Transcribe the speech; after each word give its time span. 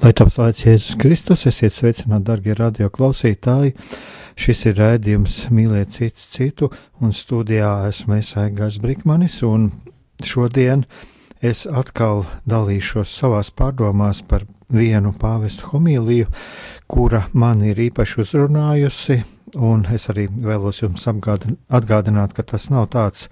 Lai 0.00 0.14
taps 0.16 0.38
vārds 0.40 0.62
Jēzus 0.64 0.94
Kristus, 0.96 1.42
esiet 1.44 1.74
sveicināti, 1.76 2.24
darbie 2.24 2.54
radioklausītāji. 2.56 3.74
Šis 4.40 4.62
ir 4.70 4.78
raidījums 4.78 5.34
Mīlēt 5.52 5.92
citu 5.92 6.22
citu, 6.24 6.68
un 7.04 7.12
studijā 7.12 7.74
esmu 7.90 8.16
es 8.16 8.30
Aigars 8.40 8.78
Brikmanis, 8.80 9.36
un 9.44 9.66
šodien 10.24 10.86
es 11.44 11.66
atkal 11.68 12.24
dalīšos 12.48 13.12
savās 13.12 13.52
pārdomās 13.52 14.22
par 14.24 14.46
vienu 14.72 15.12
pāvestu 15.20 15.68
homīliju, 15.74 16.32
kura 16.88 17.26
man 17.36 17.60
ir 17.68 17.84
īpaši 17.90 18.22
uzrunājusi, 18.24 19.20
un 19.56 19.84
es 19.94 20.08
arī 20.12 20.26
vēlos 20.30 20.82
jums 20.82 21.06
atgādināt, 21.08 22.34
ka 22.36 22.42
tas 22.42 22.68
nav 22.70 22.90
tāds 22.94 23.28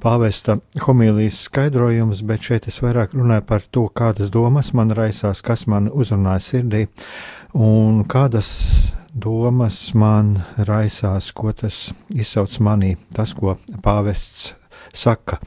pāvesta 0.00 0.58
homīlijas 0.84 1.42
skaidrojums, 1.48 2.22
bet 2.26 2.46
šeit 2.48 2.68
es 2.70 2.80
vairāk 2.84 3.14
runāju 3.16 3.46
par 3.48 3.66
to, 3.70 3.88
kādas 3.88 4.32
domas 4.32 4.72
man 4.76 4.94
raisās, 4.96 5.42
kas 5.44 5.66
man 5.70 5.90
uzrunāja 5.92 6.44
sirdī, 6.46 6.86
un 7.54 8.04
kādas 8.08 8.50
domas 9.12 9.82
man 9.94 10.38
raisās, 10.56 11.32
ko 11.34 11.52
tas 11.52 11.90
izsauc 12.14 12.56
manī, 12.64 12.96
tas, 13.14 13.34
ko 13.34 13.56
pāvests 13.82 14.54
saka. 14.92 15.40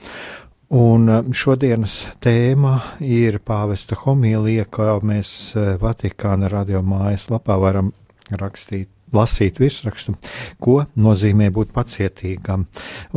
Un 0.74 1.06
šodienas 1.38 2.00
tēma 2.24 2.80
ir 3.06 3.38
pāvesta 3.46 3.98
homīlija, 4.00 4.66
kā 4.74 4.96
mēs 5.06 5.54
Vatikāna 5.82 6.50
radio 6.50 6.82
mājaslapā 6.82 7.60
varam 7.62 7.92
rakstīt 8.32 8.90
lasīt 9.16 9.60
virsrakstu, 9.62 10.16
ko 10.64 10.84
nozīmē 10.96 11.50
būt 11.54 11.74
pacietīgam. 11.76 12.68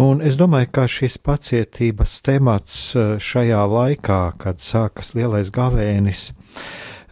Un 0.00 0.22
es 0.24 0.38
domāju, 0.40 0.70
ka 0.78 0.86
šis 0.90 1.18
pacietības 1.24 2.20
temats 2.26 2.80
eh, 2.96 3.16
šajā 3.22 3.62
laikā, 3.72 4.22
kad 4.40 4.62
sākas 4.62 5.14
lielais 5.16 5.52
gavēnis, 5.54 6.30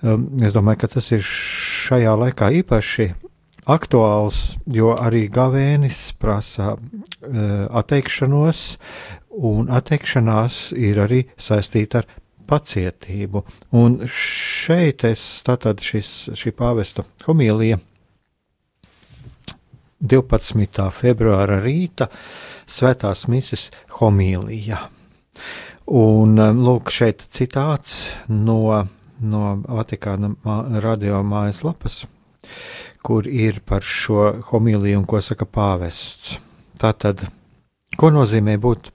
um, 0.02 0.28
es 0.44 0.56
domāju, 0.56 0.84
ka 0.84 0.94
tas 0.96 1.12
ir 1.16 1.24
šajā 1.24 2.16
laikā 2.24 2.50
īpaši 2.62 3.12
aktuāls, 3.70 4.58
jo 4.68 4.92
arī 5.00 5.24
gavēnis 5.32 6.10
prasa 6.20 6.74
uh, 6.74 6.82
atteikšanos, 7.80 8.60
un 9.40 9.70
atteikšanās 9.72 10.74
ir 10.76 11.00
arī 11.00 11.22
saistīta 11.40 12.02
ar 12.02 12.10
pacietību. 12.48 13.44
Un 13.80 14.02
šeit 14.10 15.06
es 15.08 15.24
tātad 15.46 15.80
šis, 15.84 16.12
šī 16.36 16.52
pāvesta 16.56 17.06
homīlija 17.24 17.80
12. 20.04 20.88
februāra 20.92 21.60
rīta 21.64 22.10
svētās 22.68 23.24
mises 23.32 23.70
homīlijā. 23.98 24.80
Un 25.96 26.38
um, 26.40 26.60
lūk, 26.64 26.92
šeit 26.92 27.24
citāts 27.32 27.98
no, 28.28 28.84
no 29.20 29.42
Vatikāna 29.64 30.32
radio 30.84 31.22
mājaslapas, 31.24 32.04
kur 33.04 33.28
ir 33.28 33.60
par 33.64 33.84
šo 33.84 34.30
homīliju 34.50 35.02
un 35.02 35.06
ko 35.08 35.20
saka 35.24 35.48
pāvests. 35.48 36.38
Tātad, 36.80 37.26
ko 37.96 38.12
nozīmē 38.12 38.56
būt 38.60 38.90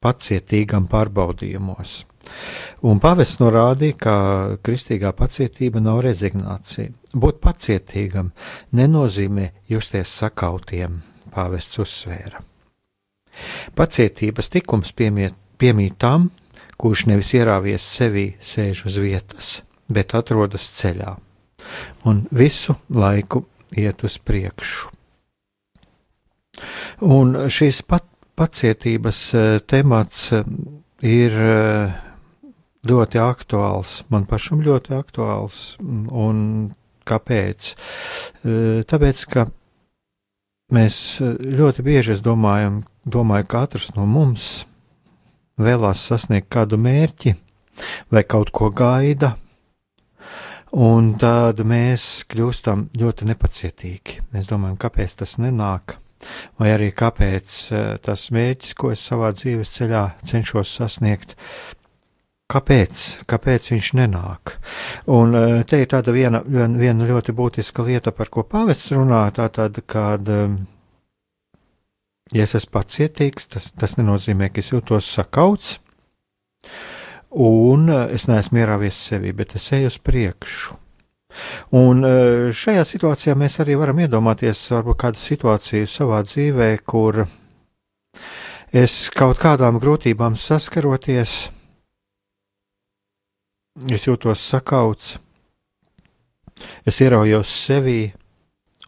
pacietīgam 0.00 0.88
pārbaudījumos? 0.88 2.00
Un 2.86 3.00
pavests 3.02 3.40
norādīja, 3.42 3.96
ka 4.00 4.14
kristīgā 4.64 5.12
pacietība 5.16 5.82
nav 5.84 6.00
rezignācija. 6.06 6.92
Būt 7.12 7.40
pacietīgam 7.44 8.30
nenozīmē 8.76 9.50
justies 9.68 10.12
sakautiem, 10.22 11.00
pavests 11.34 11.80
uzsvēra. 11.82 12.40
Pacietības 13.76 14.50
tikums 14.52 14.92
piemiet, 14.96 15.36
piemīt 15.60 15.98
tam, 16.00 16.30
kurš 16.80 17.06
nevis 17.10 17.34
ierāvies 17.36 17.84
sevī 17.84 18.30
sēž 18.40 18.86
uz 18.88 18.96
vietas, 19.00 19.50
bet 19.88 20.14
atrodas 20.16 20.70
ceļā, 20.80 21.16
un 22.08 22.24
visu 22.32 22.76
laiku 22.88 23.44
iet 23.76 24.04
uz 24.04 24.16
priekšu. 24.18 24.90
Un 27.06 27.36
šīs 27.48 27.84
pat, 27.88 28.04
pacietības 28.40 29.18
eh, 29.34 29.58
temats 29.68 30.30
eh, 30.32 30.46
ir 31.04 31.36
eh, 31.44 31.98
ļoti 32.86 33.20
aktuāls, 33.20 34.00
man 34.12 34.26
pašam 34.28 34.62
ļoti 34.64 34.94
aktuāls. 34.96 35.76
Un 35.80 36.70
kāpēc? 37.08 37.74
E, 37.74 38.56
tāpēc, 38.88 39.24
ka 39.32 39.46
mēs 40.74 40.96
ļoti 41.20 41.84
bieži 41.86 42.18
domājam, 42.24 42.82
domāju, 43.04 43.48
ka 43.48 43.64
katrs 43.64 43.90
no 43.96 44.06
mums 44.08 44.64
vēlās 45.60 46.02
sasniegt 46.08 46.50
kādu 46.52 46.78
mērķi 46.80 47.34
vai 48.12 48.24
kaut 48.24 48.52
ko 48.54 48.70
gaida. 48.72 49.34
Un 50.70 51.16
tad 51.18 51.58
mēs 51.66 52.22
kļūstam 52.30 52.92
ļoti 52.94 53.26
nepacietīgi. 53.26 54.20
Mēs 54.30 54.46
domājam, 54.46 54.76
kāpēc 54.78 55.16
tas 55.18 55.34
nenāk, 55.42 55.96
vai 56.60 56.70
arī 56.76 56.92
kāpēc 56.94 57.56
e, 57.74 57.80
tas 58.04 58.28
mērķis, 58.30 58.76
ko 58.78 58.92
es 58.94 59.02
savā 59.02 59.32
dzīves 59.34 59.72
ceļā 59.74 60.04
cenšos 60.30 60.76
sasniegt, 60.78 61.34
Kāpēc? 62.50 63.00
Kāpēc 63.30 63.68
viņš 63.70 63.88
nenāk? 64.00 64.56
Un 65.14 65.36
e, 65.38 65.42
te 65.70 65.78
ir 65.78 65.90
tāda 65.90 66.10
viena, 66.14 66.40
viena, 66.42 66.78
viena 66.80 67.06
ļoti 67.06 67.34
būtiska 67.36 67.84
lieta, 67.86 68.10
par 68.10 68.30
ko 68.32 68.42
pāvests 68.42 68.90
runā, 68.96 69.22
tā 69.36 69.46
tad, 69.54 69.78
kad, 69.86 70.26
e, 70.26 71.58
ja 72.34 72.46
es 72.48 72.56
esmu 72.58 72.74
pacietīgs, 72.74 73.46
tas, 73.54 73.70
tas 73.78 73.94
nenozīmē, 74.00 74.50
ka 74.50 74.64
es 74.64 74.72
jūtos 74.72 75.12
sakauts, 75.14 75.76
un 77.30 77.86
e, 77.86 78.00
es 78.18 78.26
neesmu 78.26 78.64
ierāvies 78.64 78.98
sevi, 78.98 79.30
bet 79.36 79.54
es 79.60 79.70
eju 79.78 79.92
uz 79.92 80.00
priekšu. 80.02 80.80
Un 81.78 82.02
šajā 82.50 82.82
situācijā 82.82 83.36
mēs 83.38 83.60
arī 83.62 83.76
varam 83.78 84.00
iedomāties 84.02 84.64
varbūt 84.74 84.98
kādu 84.98 85.20
situāciju 85.22 85.86
savā 85.86 86.24
dzīvē, 86.26 86.72
kur 86.82 87.20
es 88.74 88.96
kaut 89.14 89.38
kādām 89.38 89.78
grūtībām 89.78 90.34
saskaroties, 90.34 91.36
es 93.88 94.06
jūtos 94.08 94.42
sakauts, 94.42 95.18
es 96.86 97.00
ieraujos 97.00 97.50
sevī 97.66 98.12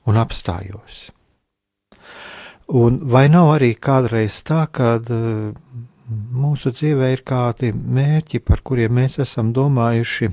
un 0.09 0.19
apstājos. 0.19 1.11
Un 2.73 3.03
vai 3.13 3.27
nav 3.29 3.51
arī 3.57 3.75
kādreiz 3.77 4.39
tā, 4.49 4.65
ka 4.73 4.95
uh, 4.97 5.51
mūsu 6.13 6.73
dzīvē 6.73 7.11
ir 7.13 7.23
kādi 7.27 7.73
mērķi, 7.73 8.41
par 8.41 8.63
kuriem 8.65 8.95
mēs 8.97 9.19
esam 9.23 9.53
domājuši, 9.53 10.31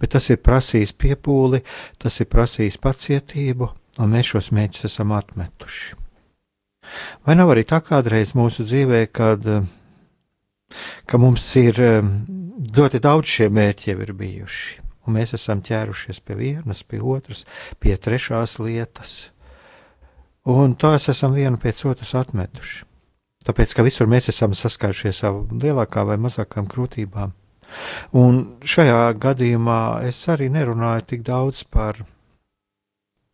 bet 0.00 0.12
tas 0.14 0.28
ir 0.30 0.42
prasījis 0.44 0.92
piepūli, 0.98 1.62
tas 1.98 2.20
ir 2.20 2.28
prasījis 2.32 2.78
pacietību, 2.82 3.70
un 4.02 4.12
mēs 4.12 4.34
šos 4.34 4.52
mērķus 4.52 4.88
esam 4.90 5.14
atmetuši. 5.16 5.98
Vai 7.24 7.36
nav 7.38 7.52
arī 7.54 7.64
tā 7.68 7.78
kādreiz 7.84 8.34
mūsu 8.36 8.66
dzīvē, 8.66 9.04
kad, 9.14 9.46
ka 11.06 11.20
mums 11.22 11.46
ir 11.60 11.78
ļoti 12.52 13.00
daudz 13.02 13.28
šie 13.28 13.48
mērķi 13.52 13.92
jau 13.92 13.98
ir 14.04 14.12
bijuši, 14.16 14.80
un 15.06 15.16
mēs 15.16 15.34
esam 15.38 15.62
ķērušies 15.64 16.22
pie 16.26 16.38
vienas, 16.38 16.82
pie 16.84 17.00
otras, 17.00 17.44
pie 17.80 17.96
trešās 17.96 18.58
lietas, 18.62 19.32
un 20.48 20.74
tās 20.74 21.08
esam 21.12 21.36
vienu 21.36 21.60
pēc 21.60 21.84
otras 21.90 22.14
atmetuši. 22.18 22.84
Tāpēc, 23.42 23.72
ka 23.74 23.82
visur 23.82 24.06
mēs 24.10 24.28
esam 24.30 24.52
saskārušies 24.54 25.24
ar 25.26 25.40
lielākām 25.62 26.12
vai 26.12 26.18
mazākām 26.22 26.68
grūtībām. 26.70 27.32
Un 28.20 28.42
šajā 28.68 29.14
gadījumā 29.18 29.80
es 30.06 30.20
arī 30.30 30.50
nerunāju 30.52 31.06
tik 31.14 31.24
daudz 31.26 31.64
par, 31.64 31.98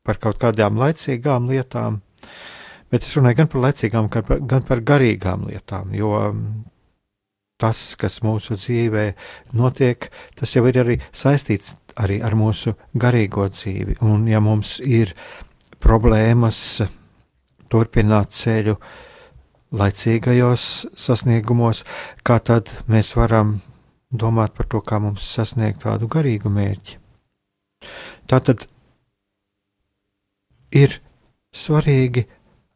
par 0.07 0.21
kaut 0.23 0.39
kādām 0.41 0.79
laicīgām 0.81 1.51
lietām, 1.51 2.01
bet 2.89 3.05
es 3.05 3.17
runāju 3.19 3.43
gan 3.43 3.53
par 3.53 3.65
laicīgām, 3.67 4.09
gan 4.15 4.25
par, 4.31 4.43
gan 4.55 4.65
par 4.71 4.85
garīgām 4.93 5.49
lietām, 5.51 5.93
jo 5.99 6.15
tas, 7.59 7.97
kas 7.99 8.21
mūsu 8.23 8.57
dzīvē 8.59 9.05
notiek, 9.59 10.09
tas 10.39 10.55
jau 10.55 10.65
ir 10.71 10.81
arī 10.85 10.99
saistīts 11.13 11.75
arī 11.99 12.21
ar 12.23 12.37
mūsu 12.39 12.77
garīgo 12.95 13.49
dzīvi. 13.51 13.99
Un 14.07 14.29
ja 14.31 14.41
mums 14.41 14.79
ir 14.85 15.15
problēmas 15.83 16.61
turpināt 17.69 18.35
ceļu 18.39 18.79
laicīgajos 19.79 20.65
sasniegumos, 20.97 21.83
kā 22.25 22.39
tad 22.41 22.71
mēs 22.89 23.13
varam 23.19 23.59
domāt 24.09 24.55
par 24.57 24.71
to, 24.71 24.81
kā 24.81 25.01
mums 25.03 25.27
sasniegt 25.35 25.83
tādu 25.85 26.09
garīgu 26.09 26.49
mērķi. 26.53 26.97
Tātad 28.29 28.65
ir 30.75 30.99
svarīgi 31.55 32.25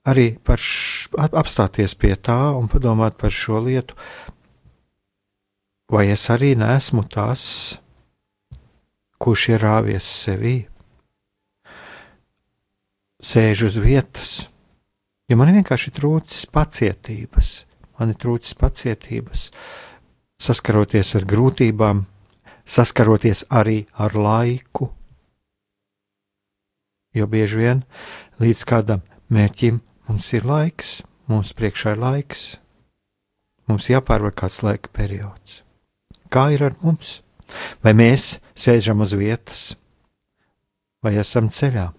arī 0.09 0.33
š, 0.57 1.09
apstāties 1.15 1.95
pie 1.95 2.15
tā 2.17 2.53
un 2.57 2.69
padomāt 2.71 3.17
par 3.21 3.33
šo 3.33 3.63
lietu, 3.65 3.97
vai 5.93 6.09
es 6.09 6.25
arī 6.33 6.55
nesmu 6.57 7.05
tas, 7.13 7.43
kurš 9.21 9.49
ir 9.53 9.63
rāvies 9.63 10.07
sevī, 10.25 10.55
sēž 13.23 13.67
uz 13.69 13.77
vietas, 13.79 14.31
jo 15.29 15.37
man 15.39 15.53
vienkārši 15.53 15.93
trūcis 15.95 16.49
pacietības, 16.51 17.53
man 18.01 18.15
ir 18.15 18.19
trūcis 18.19 18.57
pacietības, 18.59 19.51
saskaroties 20.43 21.13
ar 21.21 21.29
grūtībām, 21.29 22.03
saskaroties 22.65 23.45
arī 23.53 23.85
ar 23.93 24.17
laiku. 24.17 24.89
Jo 27.13 27.29
bieži 27.29 27.61
vien 27.61 27.83
līdz 28.41 28.65
kādam 28.65 29.05
mērķim 29.29 29.83
mums 30.09 30.33
ir 30.33 30.49
laiks, 30.49 31.03
mums 31.29 31.53
priekšā 31.53 31.95
ir 31.95 32.01
laiks, 32.03 32.47
mums 33.69 33.91
jāpārvar 33.93 34.33
kāds 34.35 34.63
laika 34.65 34.91
periods. 34.97 35.61
Kā 36.33 36.49
ir 36.55 36.65
ar 36.65 36.77
mums? 36.81 37.21
Vai 37.85 37.93
mēs 37.93 38.39
sēžam 38.57 39.05
uz 39.05 39.13
vietas, 39.19 39.75
vai 41.05 41.19
esam 41.21 41.51
ceļā? 41.53 41.91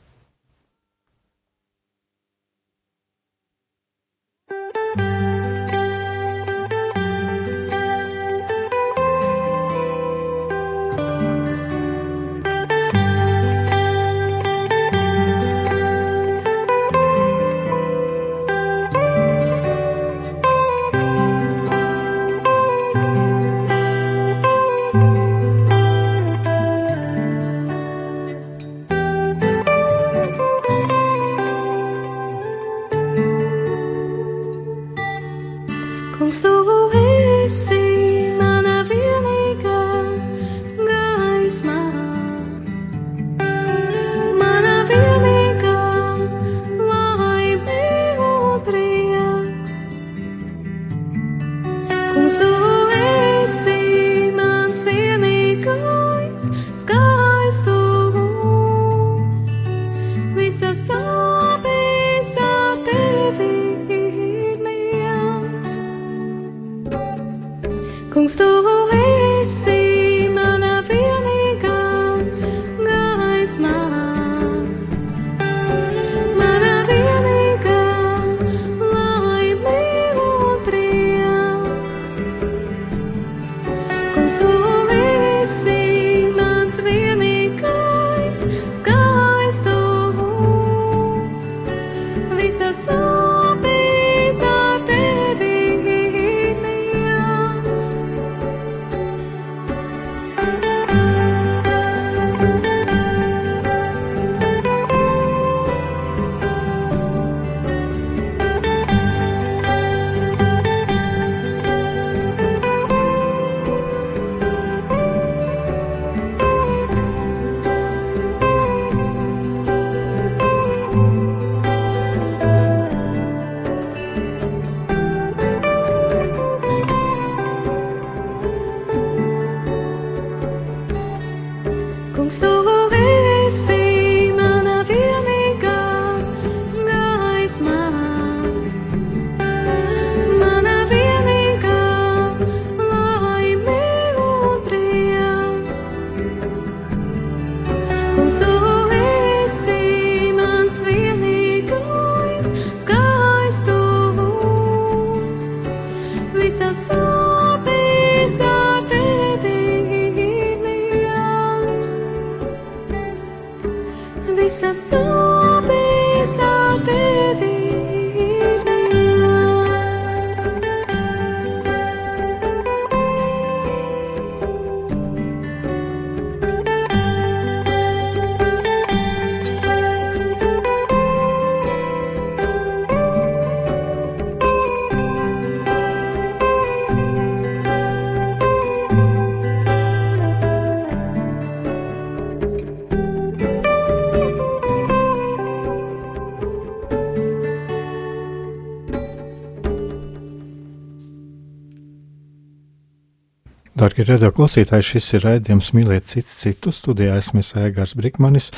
Darbie 203.74 204.04
radio 204.06 204.30
klausītāji, 204.30 204.86
šis 204.86 205.08
ir 205.18 205.24
raidījums 205.26 205.72
Mīliet 205.74 206.06
cits 206.06 206.36
citu 206.44 206.70
studijā. 206.70 207.16
Esmu 207.18 207.42
Aigars 207.58 207.96
Brikmanis, 207.98 208.52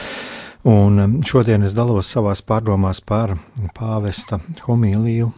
un 0.68 1.00
um, 1.00 1.14
šodien 1.24 1.64
es 1.64 1.72
dalos 1.78 2.10
savās 2.12 2.42
pārdomās 2.44 3.00
par 3.00 3.32
pāvesta 3.78 4.42
homīliju, 4.66 5.30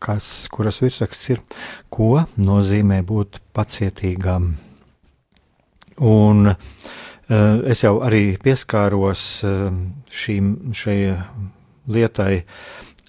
kas, 0.00 0.48
kuras 0.48 0.80
virsraksts 0.80 1.34
ir, 1.34 1.42
ko 1.92 2.22
nozīmē 2.40 3.02
būt 3.04 3.42
pacietīgam. 3.52 4.54
Un 6.00 6.54
Es 7.30 7.84
jau 7.84 8.00
arī 8.02 8.32
pieskāros 8.42 9.20
šīm, 10.10 10.46
šai 10.74 10.96
lietai, 11.86 12.40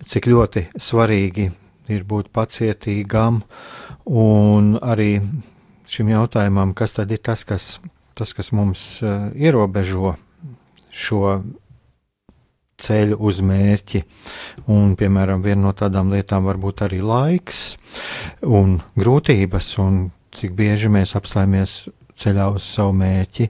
cik 0.05 0.27
ļoti 0.29 0.67
svarīgi 0.77 1.47
ir 1.89 2.03
būt 2.05 2.29
pacietīgām, 2.29 3.39
un 4.05 4.75
arī 4.77 5.09
šim 5.91 6.11
jautājumam, 6.13 6.75
kas 6.77 6.95
tad 6.97 7.11
ir 7.11 7.21
tas, 7.23 7.43
kas, 7.47 7.65
tas, 8.17 8.31
kas 8.37 8.51
mums 8.55 8.85
ierobežo 9.35 10.15
šo 10.91 11.41
ceļu 12.81 13.17
uz 13.21 13.41
mērķi. 13.45 14.03
Un, 14.71 14.95
piemēram, 14.99 15.43
viena 15.45 15.67
no 15.67 15.73
tādām 15.77 16.11
lietām 16.13 16.47
var 16.49 16.59
būt 16.61 16.85
arī 16.87 17.01
laiks 17.05 17.75
un 18.47 18.79
grūtības, 18.99 19.73
un 19.83 20.07
cik 20.35 20.55
bieži 20.57 20.91
mēs 20.91 21.15
apstājamies 21.19 21.83
ceļā 22.21 22.47
uz 22.55 22.65
savu 22.65 22.95
mērķi, 22.97 23.49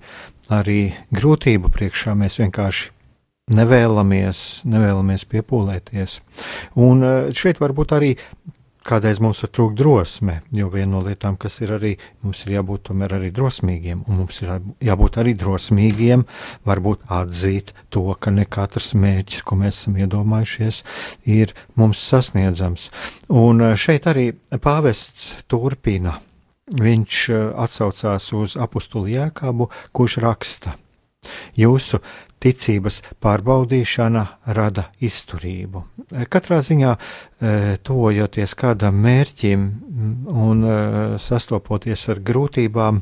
arī 0.52 0.82
grūtību 1.14 1.72
priekšā 1.74 2.16
mēs 2.18 2.40
vienkārši 2.42 2.92
nevēlamies, 3.52 4.42
nevēlamies 4.70 5.26
piepūlēties. 5.32 6.20
Un 6.80 7.06
eh, 7.06 7.32
šeit 7.36 7.62
varbūt 7.62 7.96
arī 7.98 8.12
Kādreiz 8.82 9.20
mums 9.22 9.44
var 9.44 9.52
trūkt 9.54 9.76
drosme, 9.78 10.40
jo 10.58 10.66
viena 10.74 10.96
no 10.96 11.02
lietām, 11.06 11.36
kas 11.38 11.60
ir 11.62 11.76
arī, 11.76 11.92
mums 12.26 12.40
ir 12.48 12.56
jābūt 12.56 12.88
tomēr 12.88 13.14
arī 13.20 13.30
drosmīgiem, 13.36 14.00
un 14.10 14.18
mums 14.24 14.42
ir 14.42 14.56
jābūt 14.82 15.20
arī 15.22 15.36
drosmīgiem, 15.38 16.24
varbūt 16.66 17.04
atzīt 17.14 17.76
to, 17.94 18.08
ka 18.18 18.34
ne 18.34 18.48
katrs 18.50 18.96
mērķis, 18.98 19.44
ko 19.46 19.60
mēs 19.60 19.84
esam 19.84 20.00
iedomājušies, 20.02 20.82
ir 21.30 21.54
mums 21.78 22.02
sasniedzams. 22.02 22.90
Un 23.30 23.62
eh, 23.68 23.78
šeit 23.78 24.10
arī 24.10 24.32
pāvests 24.58 25.46
turpina. 25.46 26.18
Viņš 26.74 27.22
eh, 27.30 27.46
atsaucās 27.62 28.32
uz 28.34 28.58
apustuli 28.58 29.14
Jēkabu, 29.14 29.70
kurš 29.94 30.18
raksta: 30.26 30.74
Jūsu 31.54 32.02
ticības 32.42 33.02
pārbaudīšana 33.22 34.26
rada 34.58 34.88
izturību. 35.04 35.84
Katrā 36.32 36.62
ziņā, 36.66 36.96
e, 36.96 37.56
tuvojoties 37.86 38.56
kādam 38.60 39.00
mērķim 39.06 39.68
un 40.34 40.64
e, 40.66 40.78
sastopoties 41.22 42.08
ar 42.12 42.22
grūtībām, 42.26 43.02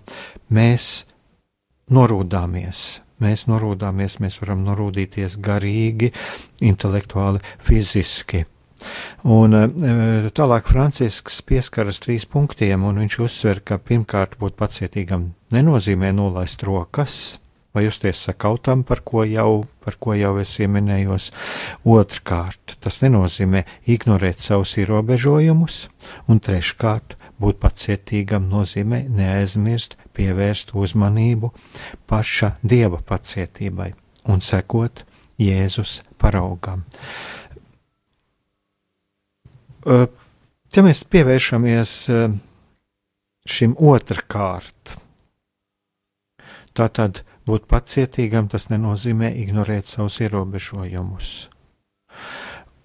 mēs 0.54 0.90
norūdāmies. 1.94 2.88
Mēs 3.20 3.50
norūdāmies, 3.52 4.22
mēs 4.24 4.40
varam 4.40 4.62
norūdīties 4.68 5.36
garīgi, 5.44 6.14
intelektuāli, 6.64 7.42
fiziski. 7.60 8.46
Un 9.28 9.56
e, 9.58 9.66
tālāk 10.36 10.70
Francisks 10.72 11.42
pieskaras 11.44 12.00
trīs 12.04 12.28
punktiem, 12.30 12.86
un 12.88 13.02
viņš 13.04 13.20
uzsver, 13.26 13.60
ka 13.60 13.80
pirmkārt 13.84 14.38
būt 14.40 14.56
pacietīgam 14.60 15.34
nenozīmē 15.52 16.14
nolaist 16.16 16.64
rokas, 16.64 17.40
vai 17.76 17.86
justies 17.86 18.24
sakautam, 18.26 18.84
par 18.84 19.04
ko 19.06 19.24
jau, 19.28 19.66
par 19.86 19.98
ko 20.02 20.16
jau 20.18 20.34
es 20.42 20.56
ieminējos. 20.60 21.30
Otrkārt, 21.86 22.78
tas 22.82 23.02
nenozīmē 23.04 23.66
ignorēt 23.90 24.42
savus 24.42 24.76
ierobežojumus, 24.82 25.88
un 26.28 26.42
treškārt, 26.42 27.16
būt 27.40 27.60
pacietīgam 27.62 28.50
nozīmē 28.52 29.06
neaizmirst 29.16 29.96
pievērst 30.18 30.74
uzmanību 30.76 31.54
paša 32.10 32.56
dieva 32.64 33.00
pacietībai 33.00 33.94
un 34.30 34.44
sekot 34.44 35.06
Jēzus 35.40 36.02
paraugam. 36.20 36.84
Ja 39.88 40.84
mēs 40.84 41.06
pievēršamies 41.08 41.94
šim 43.50 43.78
otrkārt, 43.80 44.98
tātad 46.76 47.24
Būt 47.50 47.66
pacietīgam 47.72 48.50
tas 48.52 48.68
nenozīmē 48.70 49.32
ignorēt 49.42 49.90
savus 49.90 50.20
ierobežojumus. 50.22 51.30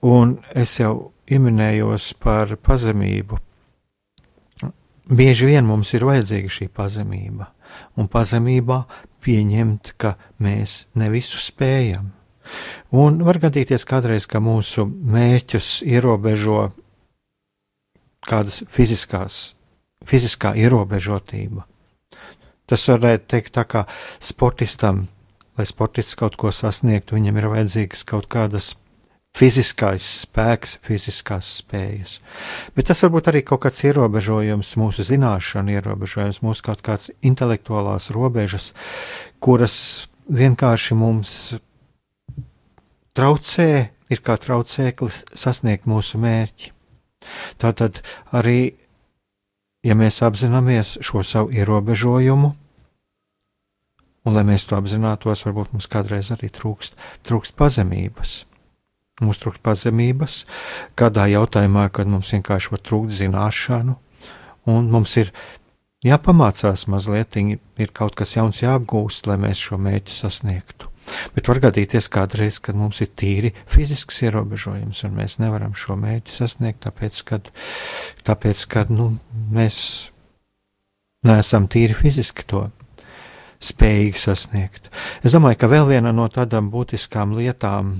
Un 0.04 0.38
es 0.56 0.78
jau 0.80 1.12
pieminējos 1.28 2.14
par 2.20 2.54
pazemību. 2.64 3.40
Bieži 5.04 5.50
vien 5.50 5.66
mums 5.68 5.92
ir 5.96 6.06
vajadzīga 6.08 6.52
šī 6.52 6.68
pazemība, 6.72 7.50
un 8.00 8.08
pazemībā 8.08 8.78
pieņemt, 9.24 9.92
ka 10.00 10.14
mēs 10.40 10.86
ne 10.96 11.10
visu 11.12 11.40
spējam. 11.40 12.12
Un 12.92 13.20
var 13.24 13.40
gadīties 13.40 13.84
kādreiz, 13.88 14.24
ka 14.28 14.40
mūsu 14.40 14.86
mērķus 14.88 15.82
ierobežo 15.84 16.70
kādas 18.24 18.62
fiziskās, 18.72 19.54
fiziskā 20.08 20.54
ierobežotība. 20.60 21.64
Tas 22.70 22.86
varētu 22.88 23.28
teikt 23.34 23.54
tā 23.58 23.66
kā 23.68 23.84
sportistam, 24.22 25.04
lai 25.58 25.66
sportists 25.68 26.16
kaut 26.18 26.38
ko 26.40 26.52
sasniegtu, 26.54 27.18
viņam 27.18 27.40
ir 27.40 27.50
vajadzīgas 27.52 28.06
kaut 28.08 28.30
kādas 28.32 28.72
fiziskais 29.34 30.04
spēks, 30.22 30.78
fiziskās 30.86 31.48
spējas. 31.60 32.18
Bet 32.76 32.88
tas 32.90 33.02
varbūt 33.04 33.30
arī 33.32 33.42
kaut 33.46 33.64
kāds 33.66 33.82
ierobežojums, 33.84 34.76
mūsu 34.78 35.06
zināšanu 35.06 35.74
ierobežojums, 35.74 36.40
mūsu 36.44 36.66
kaut 36.68 36.84
kāds 36.86 37.10
intelektuālās 37.26 38.12
robežas, 38.14 38.70
kuras 39.42 39.76
vienkārši 40.30 40.98
mums 40.98 41.34
traucē, 43.18 43.68
ir 44.10 44.22
kā 44.22 44.38
traucēklis 44.38 45.24
sasniegt 45.34 45.90
mūsu 45.90 46.20
mērķi. 46.22 46.70
Tātad 47.58 48.02
arī 48.36 48.74
ja 49.84 49.96
mēs 49.98 50.22
apzināmies 50.24 50.96
šo 51.04 51.22
savu 51.26 51.52
ierobežojumu, 51.54 52.54
un 54.24 54.36
lai 54.36 54.44
mēs 54.48 54.64
to 54.68 54.78
apzinātos, 54.78 55.44
varbūt 55.46 55.74
mums 55.74 55.88
kādreiz 55.92 56.32
arī 56.34 56.50
trūkst, 56.52 56.96
trūkst 57.28 57.56
pazemības. 57.60 58.44
Mums 59.22 59.38
trūkst 59.38 59.62
pazemības 59.62 60.40
kādā 60.98 61.28
jautājumā, 61.30 61.86
kad 61.94 62.08
mums 62.10 62.32
vienkārši 62.34 62.72
var 62.72 62.80
trūkt 62.82 63.14
zināšanu, 63.14 63.94
un 64.72 64.88
mums 64.90 65.14
ir 65.20 65.30
jāpamācās 66.04 66.88
mazliet, 66.90 67.36
ir 67.38 67.94
kaut 67.94 68.16
kas 68.18 68.34
jauns 68.34 68.64
jāapgūst, 68.64 69.28
lai 69.30 69.38
mēs 69.44 69.62
šo 69.62 69.78
mērķi 69.78 70.18
sasniegtu. 70.18 70.93
Bet 71.34 71.48
var 71.50 71.60
gadīties 71.66 72.08
kādreiz, 72.12 72.60
kad 72.64 72.78
mums 72.78 73.02
ir 73.04 73.10
tīri 73.18 73.52
fizisks 73.70 74.22
ierobežojums, 74.24 75.02
un 75.06 75.18
mēs 75.18 75.38
nevaram 75.42 75.74
šo 75.76 75.98
mērķi 76.00 76.32
sasniegt, 76.32 76.84
tāpēc, 76.86 77.20
kad, 77.28 77.50
tāpēc, 78.26 78.64
kad 78.72 78.92
nu, 78.92 79.10
mēs 79.52 79.78
neesam 81.24 81.68
tīri 81.72 81.96
fiziski 81.96 82.46
to 82.48 82.66
spējīgi 83.64 84.20
sasniegt. 84.20 84.90
Es 85.24 85.36
domāju, 85.36 85.60
ka 85.60 85.70
vēl 85.72 85.88
viena 85.92 86.12
no 86.12 86.26
tādām 86.32 86.70
būtiskām 86.72 87.36
lietām, 87.38 87.96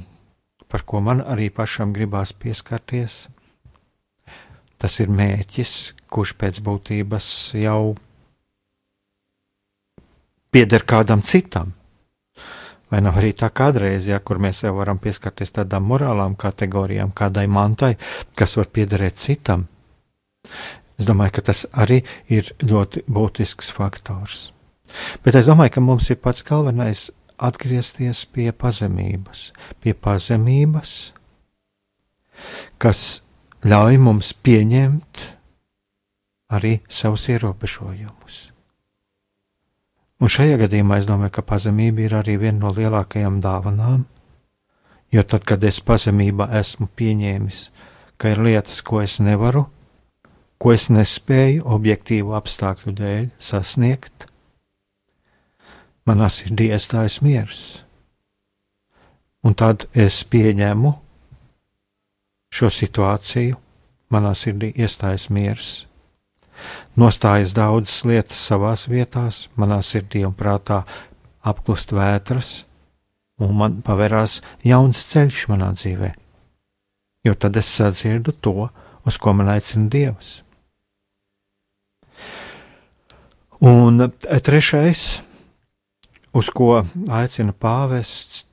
par 0.68 0.84
ko 0.88 1.00
man 1.04 1.22
arī 1.22 1.50
pašam 1.54 1.94
gribās 1.96 2.34
pieskarties, 2.36 3.28
tas 4.80 4.98
ir 5.00 5.12
mērķis, 5.12 5.94
kurš 6.12 6.34
pēc 6.40 6.60
būtības 6.64 7.28
jau 7.56 7.94
pieder 10.54 10.84
kādam 10.86 11.22
citam. 11.26 11.72
Vai 12.94 13.00
nav 13.02 13.16
arī 13.18 13.32
tā 13.34 13.48
kādreiz, 13.50 14.06
ja, 14.06 14.20
kur 14.22 14.38
mēs 14.38 14.60
jau 14.62 14.70
varam 14.76 15.00
pieskarties 15.02 15.50
tādām 15.56 15.88
morālām 15.90 16.36
kategorijām, 16.38 17.10
kādai 17.10 17.48
mantai, 17.50 17.96
kas 18.38 18.54
var 18.54 18.68
piederēt 18.70 19.18
citam? 19.18 19.64
Es 20.94 21.08
domāju, 21.08 21.34
ka 21.34 21.42
tas 21.50 21.64
arī 21.74 22.04
ir 22.30 22.52
ļoti 22.62 23.02
būtisks 23.10 23.72
faktors. 23.74 24.52
Bet 25.26 25.34
es 25.34 25.50
domāju, 25.50 25.74
ka 25.74 25.82
mums 25.82 26.12
ir 26.14 26.22
pats 26.22 26.46
galvenais 26.46 27.08
atgriezties 27.34 28.22
pie 28.30 28.52
pazemības, 28.54 29.48
pie 29.82 29.98
pazemības, 29.98 30.94
kas 32.78 33.24
ļauj 33.66 33.98
mums 34.06 34.30
pieņemt 34.38 35.28
arī 36.54 36.76
savus 36.86 37.26
ierobežojumus. 37.34 38.53
Un 40.24 40.30
šajā 40.32 40.56
gadījumā 40.62 40.96
es 41.02 41.04
domāju, 41.04 41.34
ka 41.36 41.42
pazemība 41.44 42.00
ir 42.00 42.14
arī 42.16 42.38
viena 42.40 42.62
no 42.62 42.70
lielākajām 42.72 43.42
dāvanām, 43.44 44.06
jo 45.12 45.24
tad, 45.28 45.44
kad 45.44 45.66
es 45.68 45.82
pazemībā 45.84 46.46
esmu 46.60 46.88
pieņēmis, 46.96 47.58
ka 48.16 48.32
ir 48.32 48.40
lietas, 48.46 48.78
ko 48.80 49.02
es 49.04 49.18
nevaru, 49.20 49.66
ko 50.56 50.72
es 50.72 50.88
nespēju 50.88 51.66
objektīvu 51.76 52.32
apstākļu 52.40 52.96
dēļ 53.02 53.28
sasniegt, 53.36 54.24
manā 56.08 56.32
sirdī 56.32 56.70
iestājas 56.72 57.20
miers. 57.20 57.62
Un 59.44 59.52
tad 59.52 59.90
es 59.92 60.22
pieņemu 60.24 60.98
šo 62.48 62.72
situāciju, 62.72 63.60
manā 64.08 64.32
sirdī 64.32 64.72
iestājas 64.72 65.28
miers 65.28 65.82
nostājas 67.00 67.54
daudzas 67.56 68.04
lietas 68.06 68.40
savās 68.50 68.86
vietās, 68.90 69.48
manā 69.56 69.80
sirdī 69.82 70.24
un 70.26 70.34
prātā 70.36 70.82
apklust 71.44 71.92
vētras, 71.94 72.64
un 73.42 73.54
man 73.58 73.80
pavērās 73.84 74.40
jauns 74.64 75.04
ceļš 75.10 75.44
manā 75.52 75.72
dzīvē, 75.74 76.14
jo 77.26 77.34
tad 77.34 77.58
es 77.60 77.70
sadzirdu 77.80 78.34
to, 78.40 78.68
uz 79.04 79.18
ko 79.20 79.34
man 79.36 79.50
aicina 79.52 79.90
Dievs. 79.90 80.40
Un 83.64 84.10
trešais, 84.20 85.22
uz 86.36 86.50
ko 86.52 86.82
aicina 87.08 87.54
pāvests, 87.56 88.44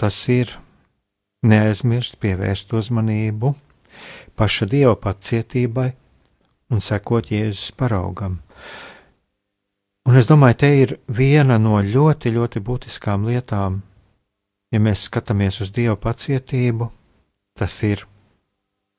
tas 0.00 0.16
ir 0.32 0.50
neaizmirst 1.44 2.16
pievērst 2.22 2.72
uzmanību 2.74 3.52
paša 4.34 4.66
dieva 4.70 4.96
pacietībai 4.98 5.92
un 6.72 6.80
sekot 6.84 7.30
Jēzus 7.32 7.72
paraugam. 7.76 8.38
Un 10.04 10.18
es 10.20 10.28
domāju, 10.28 10.58
te 10.60 10.70
ir 10.82 10.96
viena 11.08 11.56
no 11.58 11.78
ļoti, 11.80 12.32
ļoti 12.34 12.60
būtiskām 12.64 13.24
lietām, 13.28 13.80
ja 14.72 14.80
mēs 14.80 15.06
skatāmies 15.08 15.62
uz 15.64 15.72
Dieva 15.72 15.96
pacietību, 15.96 16.90
tas 17.56 17.76
ir, 17.88 18.04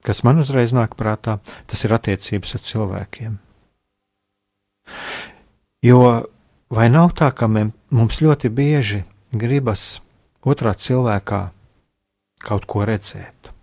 kas 0.06 0.24
man 0.26 0.42
uzreiz 0.42 0.74
nāk 0.74 0.98
prātā, 0.98 1.38
tas 1.70 1.86
ir 1.86 1.94
attiecības 1.94 2.56
ar 2.58 2.66
cilvēkiem. 2.66 3.36
Jo 5.86 6.00
vai 6.74 6.90
nav 6.90 7.14
tā, 7.18 7.30
ka 7.38 7.50
mums 7.50 8.22
ļoti 8.22 8.50
bieži 8.50 9.04
gribas 9.30 10.00
otrā 10.42 10.74
cilvēkā 10.74 11.42
kaut 12.42 12.66
ko 12.66 12.86
redzēt? 12.90 13.55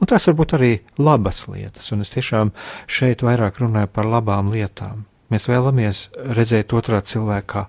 Un 0.00 0.10
tas 0.10 0.26
var 0.28 0.36
būt 0.38 0.54
arī 0.56 0.70
labas 0.98 1.44
lietas, 1.50 1.90
un 1.94 2.04
es 2.04 2.12
tiešām 2.14 2.52
šeit 2.86 3.24
vairāk 3.26 3.58
runāju 3.62 3.90
par 3.94 4.08
labām 4.08 4.52
lietām. 4.54 5.04
Mēs 5.32 5.48
vēlamies 5.48 6.00
redzēt 6.36 6.72
otrā 6.76 7.00
cilvēkā 7.02 7.64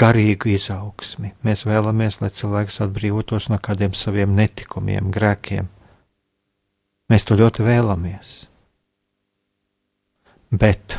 garīgu 0.00 0.50
izaugsmi. 0.54 1.34
Mēs 1.46 1.62
vēlamies, 1.68 2.18
lai 2.22 2.30
cilvēks 2.34 2.80
atbrīvotos 2.86 3.50
no 3.52 3.60
kādiem 3.62 3.94
saviem 3.94 4.34
netikumiem, 4.34 5.12
grēkiem. 5.14 5.68
Mēs 7.12 7.28
to 7.28 7.36
ļoti 7.38 7.66
vēlamies. 7.66 8.32
Bet 10.54 10.98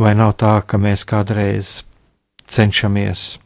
vai 0.00 0.14
nav 0.18 0.34
tā, 0.40 0.56
ka 0.66 0.80
mēs 0.80 1.04
kādreiz 1.06 1.82
cenšamies 2.48 3.36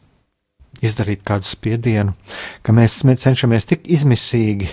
izdarīt 0.83 1.23
kādu 1.25 1.47
spiedienu, 1.47 2.13
ka 2.61 2.75
mēs 2.75 3.01
cenšamies 3.01 3.67
tik 3.69 3.87
izmisīgi 3.91 4.69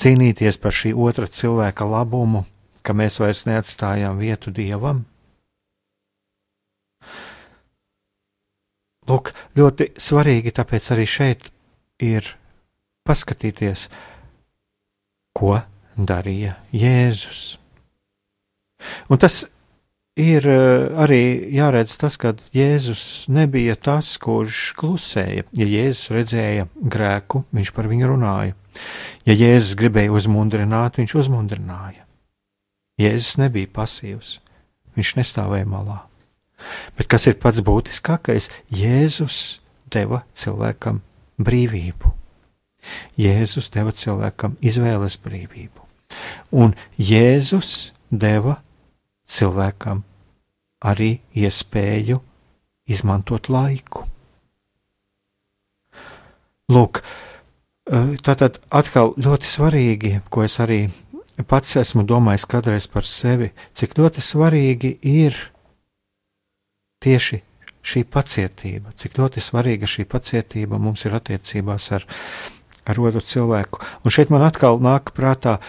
cīnīties 0.00 0.60
par 0.60 0.76
šī 0.76 0.92
otra 0.92 1.28
cilvēka 1.28 1.88
labumu, 1.88 2.44
ka 2.84 2.94
mēs 2.94 3.20
vairs 3.22 3.46
neatstājām 3.48 4.20
vietu 4.20 4.52
dievam? 4.54 5.04
Lūk, 9.06 9.30
ļoti 9.54 9.92
svarīgi 10.02 10.52
tāpēc 10.54 10.90
arī 10.94 11.06
šeit 11.06 11.50
ir 12.02 12.26
paskatīties, 13.06 13.86
ko 15.36 15.60
darīja 15.96 16.56
Jēzus. 16.74 17.56
Un 19.08 19.20
tas 19.22 19.44
ir 20.16 20.48
eh, 20.48 20.88
arī 20.96 21.22
jāredz 21.54 21.96
tas, 22.00 22.16
ka 22.16 22.32
Jēzus 22.56 23.28
nebija 23.32 23.76
tas, 23.76 24.16
kurš 24.18 24.72
klusēja. 24.80 25.44
Ja 25.56 25.68
Jēzus 25.68 26.10
redzēja 26.16 26.66
grēku, 26.76 27.44
viņš 27.54 27.72
par 27.76 27.90
viņu 27.92 28.10
runāja. 28.14 28.56
Ja 29.28 29.36
Jēzus 29.36 29.76
gribēja 29.78 30.14
uzmundrināt, 30.16 30.98
viņš 31.00 31.16
uzmundrināja. 31.22 32.04
Jēzus 33.00 33.36
nebija 33.42 33.68
pasīvs, 33.76 34.38
viņš 34.96 35.16
nestāvēja 35.20 35.68
malā. 35.68 36.00
Bet 36.96 37.10
kas 37.12 37.28
ir 37.28 37.36
pats 37.40 37.60
būtiskākais? 37.60 38.48
Jēzus 38.72 39.60
deva 39.92 40.22
cilvēkam 40.32 41.02
brīvību. 41.36 42.14
Jēzus 43.20 43.68
deva 43.74 43.92
cilvēkam 43.92 44.56
izvēles 44.64 45.18
brīvību. 45.20 45.84
Un 46.56 46.72
Jēzus 46.96 47.90
deva 48.08 48.62
cilvēkam 49.26 50.02
arī 50.86 51.16
iespēju 51.34 52.20
izmantot 52.86 53.48
laiku. 53.50 54.04
Lūk, 56.72 57.02
tātad 58.26 58.58
atkal 58.74 59.14
ļoti 59.22 59.46
svarīgi, 59.46 60.12
ko 60.30 60.42
es 60.46 60.58
arī 60.62 60.86
pats 61.46 61.76
esmu 61.78 62.02
domājis 62.06 62.46
kādreiz 62.50 62.88
par 62.90 63.06
sevi, 63.06 63.52
cik 63.76 63.94
ļoti 63.98 64.24
svarīgi 64.24 64.96
ir 65.06 65.36
tieši 67.04 67.42
šī 67.86 68.02
pacietība, 68.10 68.90
cik 68.98 69.18
ļoti 69.20 69.42
svarīga 69.42 69.86
šī 69.86 70.08
pacietība 70.10 70.80
mums 70.82 71.06
ir 71.06 71.14
attiecībās 71.14 71.90
ar, 71.94 72.06
ar 72.82 73.02
otru 73.02 73.22
cilvēku. 73.22 73.82
Un 74.02 74.14
šeit 74.14 74.32
man 74.34 74.46
atkal 74.46 74.82
nāk 74.82 75.14
prātā 75.14 75.60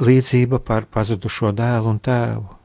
līdzība 0.00 0.62
par 0.64 0.88
pazudušo 0.88 1.52
dēlu 1.56 1.92
un 1.92 2.00
tēvu. 2.00 2.55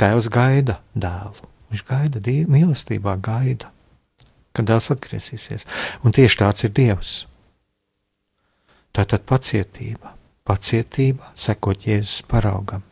Tēvs 0.00 0.30
gaida 0.32 0.78
dēlu, 0.96 1.48
viņš 1.70 1.86
gaida 1.88 2.22
mīlestībā, 2.50 3.16
gaida, 3.20 3.70
kad 4.56 4.68
dēls 4.70 4.90
atgriezīsies. 4.94 5.66
Un 6.04 6.16
tieši 6.16 6.40
tāds 6.40 6.64
ir 6.64 6.74
Dievs. 6.76 7.16
Tā 8.96 9.04
tad 9.06 9.26
pacietība, 9.28 10.16
pacietība 10.48 11.34
sekot 11.38 11.84
Jēzus 11.86 12.24
paraugam 12.26 12.86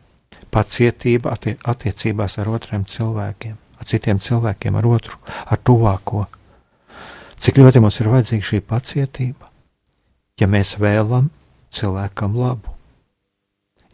pacietība 0.51 1.33
attie 1.33 1.55
attiecībās 1.63 2.37
ar 2.41 2.49
otriem 2.53 2.85
cilvēkiem, 2.89 3.55
ar 3.79 3.89
citiem 3.89 4.19
cilvēkiem, 4.19 4.77
ar 4.79 4.87
otru, 4.89 5.19
ar 5.45 5.61
tuvāko. 5.63 6.25
Cik 7.39 7.61
ļoti 7.61 7.81
mums 7.83 7.99
ir 8.01 8.09
vajadzīga 8.11 8.49
šī 8.49 8.61
pacietība, 8.67 9.49
ja 10.39 10.49
mēs 10.49 10.75
vēlam 10.81 11.29
cilvēkam 11.75 12.35
labu. 12.39 12.75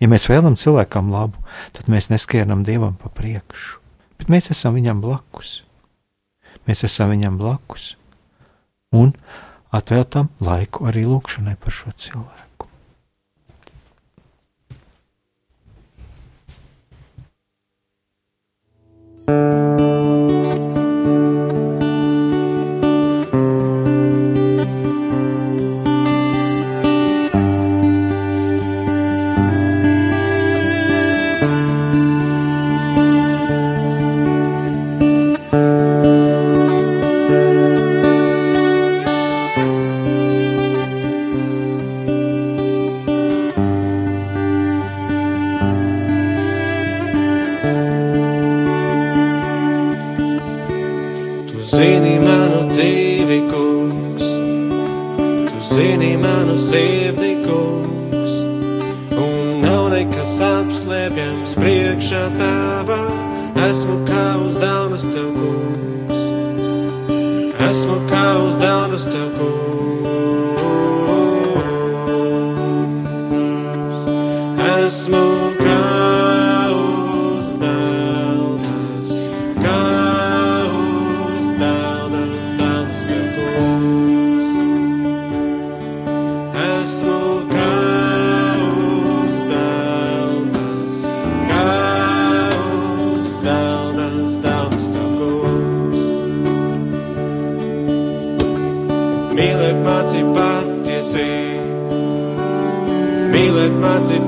Ja 0.05 0.09
mēs 0.11 0.27
vēlamies 0.29 0.61
cilvēkam 0.61 1.07
labu, 1.09 1.39
tad 1.73 1.87
mēs 1.89 2.11
neskrienam 2.11 2.59
dievam 2.61 2.93
pa 3.01 3.09
priekšu, 3.09 3.79
bet 4.21 4.29
mēs 4.29 4.51
esam 4.53 4.77
viņam 4.77 5.01
blakus. 5.01 5.63
Mēs 6.69 6.85
esam 6.85 7.09
viņam 7.09 7.39
blakus 7.41 7.95
un 8.93 9.15
atvēltam 9.73 10.29
laiku 10.45 10.85
arī 10.85 11.07
lūkšanai 11.09 11.57
par 11.57 11.73
šo 11.73 11.97
cilvēku. 11.97 12.43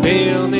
building. 0.07 0.56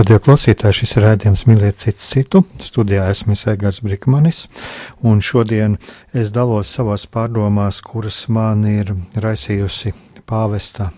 Darbie 0.00 0.16
radioklausītāji, 0.16 0.74
šis 0.78 0.94
ir 0.96 1.04
rādījums 1.04 1.42
Mīliet 1.44 1.76
citu 1.76 2.00
citu. 2.00 2.40
Studijā 2.64 3.10
esmu 3.12 3.34
Egars 3.52 3.82
Brikmanis, 3.84 4.46
un 5.04 5.20
šodien 5.20 5.74
es 6.16 6.30
dalos 6.32 6.70
savās 6.72 7.04
pārdomās, 7.04 7.82
kuras 7.84 8.22
man 8.32 8.64
ir 8.64 8.94
raisījusi 9.12 9.92
pāvesta 10.24 10.88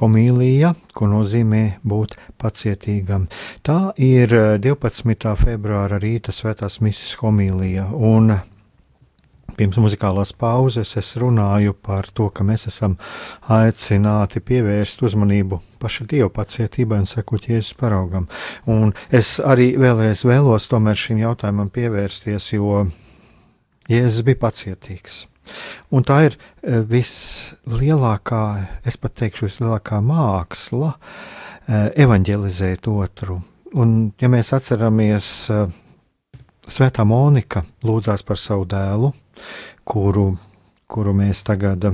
homīlija, 0.00 0.72
ko 0.98 1.06
nozīmē 1.06 1.78
būt 1.86 2.16
pacietīgam. 2.42 3.28
Tā 3.62 3.94
ir 3.94 4.34
12. 4.66 5.36
februāra 5.38 6.02
rīta 6.02 6.34
svētās 6.34 6.80
misijas 6.82 7.14
homīlija, 7.22 7.86
un 7.94 8.34
pirms 9.58 9.78
muzikālās 9.82 10.30
pauzes 10.38 10.94
es 11.00 11.10
runāju 11.18 11.74
par 11.74 12.06
to, 12.14 12.28
ka 12.30 12.46
mēs 12.46 12.68
esam 12.70 12.96
aicināti 13.50 14.42
pievērst 14.44 15.02
uzmanību 15.06 15.60
paša 15.82 16.06
Dieva 16.10 16.28
pacietībai 16.34 17.00
un 17.02 17.08
sekot 17.10 17.48
Jēzus 17.50 17.74
paraugam. 17.78 18.28
Un 18.70 18.94
es 19.14 19.36
arī 19.42 19.72
vēlreiz 19.80 20.24
vēlos 20.28 20.68
tomēr 20.70 20.98
šim 20.98 21.22
jautājumam 21.24 21.72
pievērsties, 21.74 22.52
jo 22.54 22.86
Jēzus 23.90 24.24
bija 24.26 24.42
pacietīgs. 24.46 25.24
Un 25.96 26.04
tā 26.04 26.20
ir 26.28 26.36
e, 26.36 26.80
vislielākā, 26.84 28.42
es 28.86 28.98
pat 29.00 29.14
teikšu, 29.22 29.46
vislielākā 29.48 30.02
māksla 30.04 30.92
e, 30.92 30.98
evanģelizēt 32.04 32.90
otru. 32.92 33.40
Un, 33.80 33.94
ja 34.20 34.28
mēs 34.32 34.52
atceramies, 34.56 35.30
e, 35.52 35.62
Svētā 36.68 37.00
Monika 37.08 37.62
lūdzās 37.80 38.20
par 38.28 38.36
savu 38.36 38.66
dēlu, 38.68 39.08
kuru, 39.84 40.30
kuru 40.88 41.14
mēs 41.16 41.44
tagad 41.46 41.90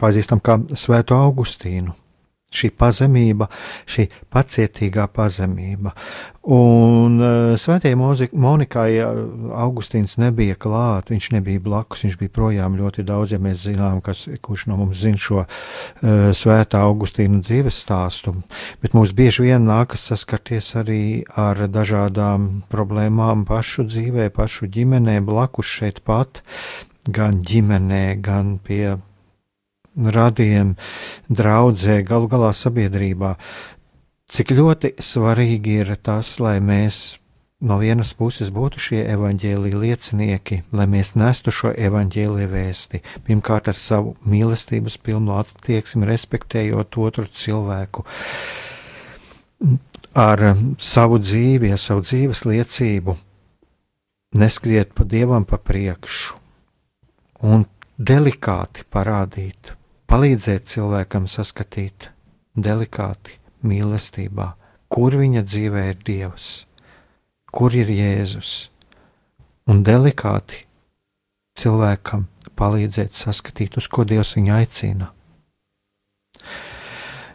pazīstam 0.00 0.40
kā 0.44 0.58
Svēto 0.74 1.18
Augustīnu. 1.18 1.94
Šī 2.54 2.70
pazemība, 2.78 3.48
šī 3.90 4.04
pacietīgā 4.30 5.08
pazemība. 5.10 5.90
Un 6.54 7.16
uh, 7.18 7.56
Svētajai 7.58 7.96
Monikai 7.98 9.00
Augustīns 9.02 10.14
nebija 10.22 10.54
klāt, 10.54 11.10
viņš 11.10 11.26
nebija 11.34 11.62
blakus, 11.64 12.04
viņš 12.06 12.14
bija 12.20 12.32
projām 12.36 12.76
ļoti 12.78 13.02
daudz, 13.08 13.34
ja 13.34 13.40
mēs 13.42 13.64
zinām, 13.66 13.98
kas, 14.04 14.28
kurš 14.46 14.68
no 14.70 14.78
mums 14.78 15.02
zina 15.02 15.18
šo 15.18 15.40
uh, 15.42 15.48
Svētā 16.38 16.84
Augustīna 16.86 17.42
dzīves 17.42 17.80
stāstu. 17.82 18.36
Bet 18.78 18.94
mums 18.94 19.10
bieži 19.16 19.48
vien 19.48 19.66
nākas 19.66 20.06
saskarties 20.12 20.70
arī 20.78 21.02
ar 21.34 21.66
dažādām 21.66 22.62
problēmām 22.70 23.42
pašu 23.50 23.88
dzīvē, 23.90 24.30
pašu 24.38 24.70
ģimenē, 24.70 25.18
blakus 25.26 25.74
šeit 25.80 25.98
pat, 26.06 26.44
gan 27.10 27.42
ģimenē, 27.42 28.04
gan 28.22 28.56
pie 28.62 28.94
radiem, 29.96 30.74
draudzē, 31.28 32.02
galu 32.06 32.28
galā 32.30 32.52
sabiedrībā. 32.56 33.36
Cik 34.26 34.52
ļoti 34.58 34.96
svarīgi 35.00 35.80
ir 35.82 35.94
tas, 36.02 36.36
lai 36.42 36.58
mēs 36.60 37.18
no 37.66 37.78
vienas 37.80 38.12
puses 38.16 38.50
būtu 38.52 38.80
šie 38.82 39.02
evaņģēlīji 39.14 39.80
liecinieki, 39.80 40.60
lai 40.76 40.86
mēs 40.90 41.14
nestu 41.16 41.54
šo 41.54 41.72
evaņģēlīju 41.72 42.50
vēsti, 42.52 43.02
pirmkārt 43.24 43.70
ar 43.72 43.80
savu 43.80 44.16
mīlestības 44.28 44.98
pilnu 45.00 45.36
attieksmi, 45.38 46.08
respektējot 46.10 46.98
otru 47.00 47.26
cilvēku, 47.32 48.04
ar 50.16 50.44
savu 50.78 51.20
dzīvi, 51.22 51.72
ar 51.72 51.80
savu 51.80 52.04
dzīves 52.04 52.44
liecību, 52.48 53.16
neskriet 54.36 54.92
pa 54.92 55.06
dievam 55.08 55.48
pa 55.48 55.56
priekšu 55.56 56.36
un 57.46 57.64
delikāti 57.96 58.84
parādīt, 58.92 59.72
palīdzēt 60.10 60.68
cilvēkam 60.70 61.26
saskatīt 61.30 62.10
delikāti 62.56 63.38
mīlestībā, 63.66 64.52
kur 64.88 65.16
viņa 65.18 65.42
dzīvē 65.46 65.82
ir 65.90 65.98
Dievs, 66.06 66.66
kur 67.50 67.74
ir 67.74 67.90
Jēzus, 67.90 68.70
un 69.66 69.82
delikāti 69.86 70.62
cilvēkam 71.58 72.26
palīdzēt 72.56 73.16
saskatīt, 73.16 73.76
uz 73.80 73.88
ko 73.90 74.06
Dievs 74.06 74.36
viņu 74.38 74.54
aicina. 74.56 75.10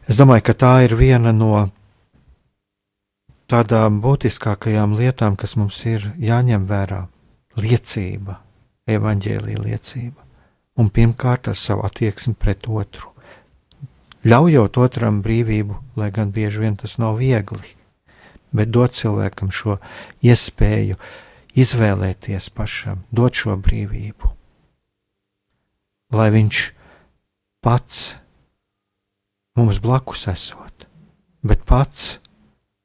Es 0.07 0.17
domāju, 0.19 0.47
ka 0.49 0.57
tā 0.63 0.73
ir 0.86 0.95
viena 0.97 1.34
no 1.36 1.67
tādām 3.51 3.99
būtiskākajām 4.03 4.95
lietām, 4.97 5.36
kas 5.36 5.57
mums 5.60 5.84
ir 5.86 6.12
jāņem 6.17 6.65
vērā- 6.67 7.05
liecība, 7.63 8.39
evaņģēlīja 8.88 9.63
liecība 9.67 10.31
un 10.79 10.89
pirmkārt 10.89 11.49
ar 11.51 11.57
savu 11.57 11.86
attieksmi 11.88 12.36
pret 12.39 12.67
otru. 12.69 13.10
Ļaujot 14.21 14.77
otram 14.77 15.21
brīvību, 15.25 15.77
lai 15.97 16.12
gan 16.13 16.31
bieži 16.31 16.62
vien 16.62 16.75
tas 16.77 16.99
nav 17.01 17.17
viegli, 17.17 17.73
bet 18.53 18.69
dot 18.69 18.93
cilvēkam 18.93 19.49
šo 19.49 19.79
iespēju 20.21 20.99
izvēlēties 21.57 22.51
pašam, 22.53 23.01
dot 23.12 23.39
šo 23.41 23.57
brīvību, 23.57 24.29
lai 26.13 26.29
viņš 26.38 26.62
pats 27.65 28.03
mums 29.57 29.81
blakus 29.81 30.27
esot, 30.31 30.86
bet 31.41 31.65
pats 31.65 32.19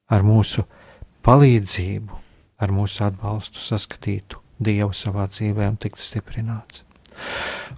ar 0.08 0.24
mūsu 0.24 0.64
palīdzību, 1.26 2.22
ar 2.56 2.72
mūsu 2.72 3.04
atbalstu 3.10 3.60
saskatītu 3.60 4.40
Dievu 4.56 4.94
savā 4.96 5.26
dzīvē 5.28 5.66
un 5.68 5.76
tiktu 5.76 6.00
stiprināts. 6.00 6.85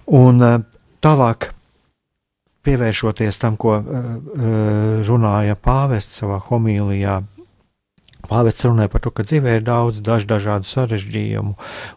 Un 0.08 0.44
eh, 0.44 0.60
tālāk, 1.04 1.50
pievēršoties 2.64 3.40
tam, 3.42 3.58
ko 3.60 3.78
eh, 3.78 3.82
eh, 3.82 5.02
runāja 5.08 5.58
pāvests 5.60 6.22
savā 6.22 6.40
homīlijā, 6.50 7.22
Pāvests 8.28 8.66
runāja 8.66 8.90
par 8.90 9.00
to, 9.00 9.12
ka 9.14 9.22
dzīvē 9.24 9.52
ir 9.56 9.62
daudz 9.64 10.00
daž, 10.04 10.26
dažādu 10.28 10.66
sarežģījumu, 10.66 11.52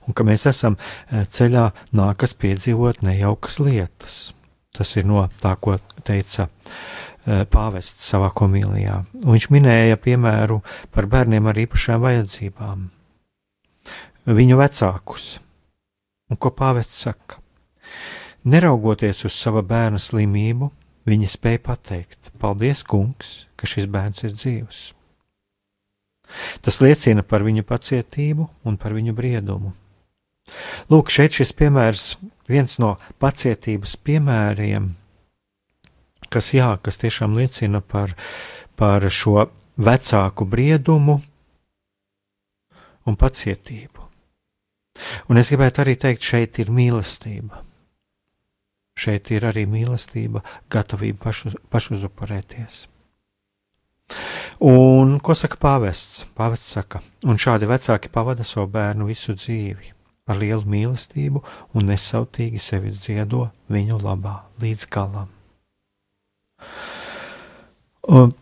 un 0.05 0.15
ka 0.15 0.23
mēs 0.23 0.45
esam 0.47 0.77
ceļā, 1.09 1.63
nākas 1.97 2.35
piedzīvot 2.37 3.01
nejaukas 3.03 3.57
lietas. 3.59 4.19
Tas 4.71 4.93
ir 5.01 5.09
no 5.09 5.25
tā, 5.41 5.55
ko 5.59 5.79
teica 6.07 6.45
pāvests 7.25 8.07
savā 8.13 8.29
komīlijā. 8.37 9.01
Un 9.25 9.33
viņš 9.33 9.49
minēja 9.51 9.99
piemēru 9.99 10.61
par 10.93 11.09
bērniem 11.11 11.49
ar 11.51 11.59
īpašām 11.65 12.05
vajadzībām, 12.05 12.85
viņu 14.29 14.61
vecākus. 14.61 15.33
Un 16.31 16.39
ko 16.39 16.51
pāvests 16.55 17.03
saka? 17.03 17.41
Neraugoties 18.47 19.25
uz 19.27 19.35
sava 19.35 19.61
bērna 19.61 19.99
slimību, 20.01 20.71
viņa 21.05 21.29
spēja 21.29 21.61
pateikt: 21.67 22.31
Paldies, 22.41 22.81
kungs, 22.87 23.45
ka 23.59 23.69
šis 23.69 23.89
bērns 23.91 24.23
ir 24.25 24.33
dzīvs. 24.33 24.81
Tas 26.63 26.79
liecina 26.81 27.25
par 27.27 27.43
viņu 27.43 27.65
pacietību 27.67 28.47
un 28.65 28.79
par 28.79 28.95
viņu 28.95 29.13
briedumu. 29.13 29.73
Lūk, 30.91 31.11
šeit 31.13 31.35
šis 31.37 31.51
piemērs, 31.55 32.05
viens 32.49 32.77
no 32.81 32.95
pacietības 33.21 33.95
piemēriem, 34.03 34.89
kas, 36.31 36.51
jā, 36.55 36.73
kas 36.83 36.99
tiešām 37.03 37.37
liecina 37.37 37.83
par, 37.83 38.15
par 38.79 39.05
šo 39.11 39.49
vecāku 39.77 40.47
briedumu 40.47 41.19
un 43.05 43.17
pacietību. 43.19 44.00
Un 45.31 45.39
es 45.39 45.51
gribētu 45.51 45.83
arī 45.83 45.95
teikt, 45.99 46.25
šeit 46.25 46.59
ir 46.61 46.71
mīlestība. 46.73 47.63
Šeit 48.97 49.31
ir 49.31 49.45
arī 49.47 49.63
mīlestība, 49.69 50.43
gatavība 50.71 51.29
pašu, 51.29 51.53
pašuzuparēties. 51.71 52.85
Un 54.67 55.15
ko 55.23 55.33
saka 55.37 55.57
pāvests? 55.61 56.25
Pāvests 56.37 56.75
saka, 56.75 56.99
un 57.23 57.39
šādi 57.39 57.69
vecāki 57.69 58.11
pavada 58.11 58.43
savu 58.45 58.67
bērnu 58.73 59.07
visu 59.07 59.33
dzīvi, 59.37 59.93
ar 60.27 60.37
lielu 60.41 60.67
mīlestību 60.67 61.41
un 61.73 61.87
nesautīgi 61.89 62.59
sevi 62.61 62.91
dziedo 62.91 63.47
viņu 63.71 64.01
labā 64.03 64.35
līdz 64.61 64.87
galam. 64.91 65.31
Un, 68.11 68.35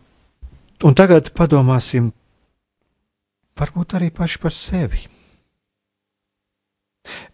un 0.82 0.98
tagad 0.98 1.30
padomāsim 1.36 2.10
varbūt 3.60 3.96
arī 3.98 4.10
paši 4.10 4.42
par 4.42 4.54
sevi. 4.56 5.06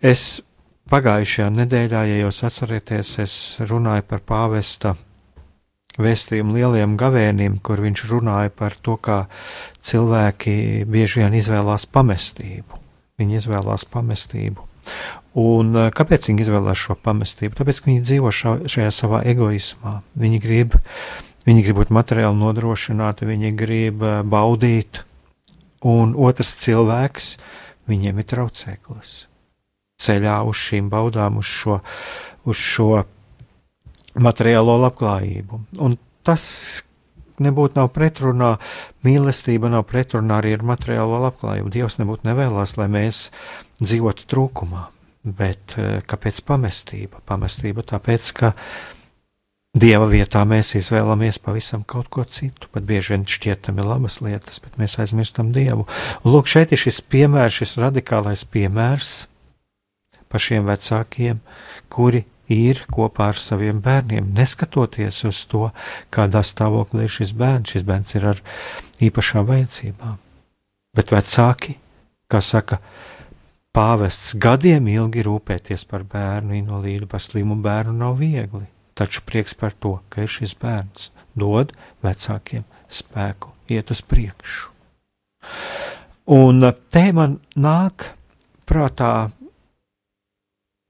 Es 0.00 0.40
pagājušajā 0.92 1.50
nedēļā, 1.56 2.04
ja 2.10 2.22
jūs 2.22 2.42
atcerieties, 2.46 3.12
es 3.24 3.34
runāju 3.62 4.06
par 4.06 4.22
pāvesta 4.26 4.94
vēstījumu 6.00 6.56
lieliem 6.58 6.96
gavēnim, 7.00 7.58
kur 7.64 7.80
viņš 7.84 8.04
runāja 8.10 8.52
par 8.52 8.76
to, 8.82 8.96
kā 9.00 9.24
cilvēki 9.84 10.84
bieži 10.88 11.22
vien 11.22 11.36
izvēlās 11.38 11.86
pamestību. 11.88 12.82
Viņi 13.16 13.38
izvēlās 13.40 13.86
pamestību. 13.88 14.66
Un 15.40 15.76
eh, 15.76 15.90
kāpēc 15.92 16.30
viņi 16.30 16.46
izvēlās 16.46 16.80
šo 16.80 16.96
pamestību? 17.00 17.56
Tāpēc, 17.58 17.80
ka 17.80 17.90
viņi 17.90 18.04
dzīvo 18.04 18.32
šā, 18.32 18.56
šajā 18.72 18.92
savā 18.94 19.22
egoismā. 19.28 19.98
Viņi 20.16 20.40
grib, 20.44 20.76
viņi 21.48 21.64
grib 21.66 21.80
būt 21.80 21.92
materiāli 21.96 22.40
nodrošināti, 22.40 23.28
viņi 23.28 23.52
grib 23.58 24.04
eh, 24.04 24.20
baudīt, 24.24 25.02
un 25.86 26.14
otrs 26.16 26.56
cilvēks 26.62 27.32
viņiem 27.90 28.20
ir 28.20 28.28
traucēklis. 28.32 29.16
Ceļā 30.02 30.40
uz 30.48 30.58
šīm 30.60 30.90
baudām, 30.92 31.38
uz 31.40 31.48
šo, 31.48 31.78
uz 32.44 32.60
šo 32.60 33.04
materiālo 34.20 34.76
labklājību. 34.82 35.60
Un 35.84 35.96
tas 36.26 36.44
nebūtu 37.42 37.80
nav 37.80 37.90
pretrunā, 37.94 38.56
mīlestība 39.06 39.70
nav 39.72 39.86
pretrunā 39.88 40.40
arī 40.40 40.56
ar 40.56 40.66
materiālo 40.66 41.20
labklājību. 41.26 41.72
Dievs 41.72 41.98
nebūtu 42.00 42.28
nevēlas, 42.28 42.76
lai 42.80 42.88
mēs 42.92 43.26
dzīvotu 43.82 44.28
trūkumā. 44.30 44.86
Bet 45.26 45.74
eh, 45.80 45.98
kāpēc 46.06 46.42
pamestība? 46.46 47.22
Pamestība 47.26 47.84
tāpēc, 47.86 48.30
ka 48.36 48.52
Dieva 49.76 50.06
vietā 50.08 50.40
mēs 50.48 50.70
izvēlamies 50.78 51.36
pavisam 51.44 51.82
kaut 51.84 52.06
ko 52.08 52.22
citu. 52.24 52.70
Pat 52.72 52.86
bieži 52.88 53.12
vien 53.12 53.26
šķietam 53.28 53.76
ir 53.76 53.88
labas 53.90 54.22
lietas, 54.24 54.56
bet 54.64 54.78
mēs 54.80 54.94
aizmirstam 55.02 55.50
Dievu. 55.52 55.84
Un 56.22 56.32
lūk, 56.32 56.48
šeit 56.48 56.72
ir 56.72 56.80
šis 56.80 57.02
piemērs, 57.04 57.58
šis 57.60 57.76
radikālais 57.82 58.46
piemērs 58.48 59.26
par 60.32 60.42
šiem 60.42 60.66
vecākiem, 60.68 61.40
kuri 61.92 62.24
ir 62.52 62.84
kopā 62.92 63.30
ar 63.32 63.40
saviem 63.42 63.80
bērniem, 63.82 64.28
neskatoties 64.36 65.24
uz 65.26 65.42
to, 65.50 65.70
kādā 66.14 66.42
stāvoklī 66.46 67.06
ir 67.06 67.14
šis 67.16 67.34
bērns. 67.36 67.74
Šis 67.74 67.86
bērns 67.86 68.14
ir 68.18 68.28
ar 68.34 68.42
īpašām 69.02 69.48
vajadzībām. 69.48 70.16
Bet 70.96 71.12
vecāki, 71.12 71.76
kā 72.30 72.40
saka, 72.40 72.78
pāvests 73.76 74.36
gadiem 74.40 74.86
ilgi 74.88 75.26
rūpēties 75.26 75.84
par 75.90 76.06
bērnu 76.08 76.56
invalīdu, 76.56 77.10
par 77.10 77.20
slimu 77.20 77.58
bērnu 77.62 77.96
nav 77.98 78.16
viegli. 78.22 78.64
Taču 78.96 79.20
prieks 79.28 79.52
par 79.54 79.74
to, 79.76 79.98
ka 80.08 80.24
ir 80.24 80.32
šis 80.32 80.54
bērns, 80.56 81.10
dod 81.36 81.74
vecākiem 82.04 82.64
spēku 82.88 83.52
iet 83.68 83.90
uz 83.92 84.00
priekšu. 84.00 84.72
Un 86.32 86.64
te 86.90 87.04
man 87.14 87.36
nāk 87.54 88.08
prātā 88.66 89.28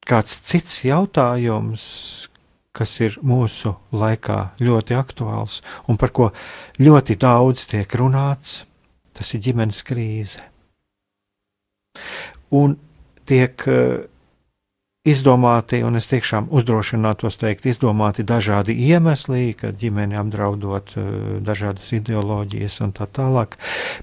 kāds 0.06 0.38
cits 0.46 0.80
jautājums, 0.86 1.84
kas 2.76 2.98
ir 3.00 3.16
mūsu 3.24 3.74
laikā 3.96 4.38
ļoti 4.60 4.96
aktuāls 4.98 5.62
un 5.88 5.98
par 6.00 6.12
ko 6.16 6.30
ļoti 6.80 7.16
daudz 7.20 7.64
tiek 7.70 7.96
runāts, 7.98 8.64
tas 9.16 9.32
ir 9.34 9.42
ģimenes 9.48 9.80
krīze. 9.86 10.44
Un 12.52 12.76
tiek 13.26 13.64
uh, 13.72 14.04
izdomāti, 15.08 15.80
un 15.86 15.96
es 15.96 16.10
tiešām 16.10 16.50
uzdrošinātos 16.52 17.40
teikt, 17.40 17.66
izdomāti 17.70 18.26
dažādi 18.28 18.76
iemesli, 18.90 19.54
kad 19.58 19.78
ģimeni 19.80 20.18
apdraudot 20.20 20.92
uh, 21.00 21.06
dažādas 21.46 21.88
ideoloģijas 21.96 22.82
un 22.84 22.92
tā 22.94 23.08
tālāk. 23.08 23.56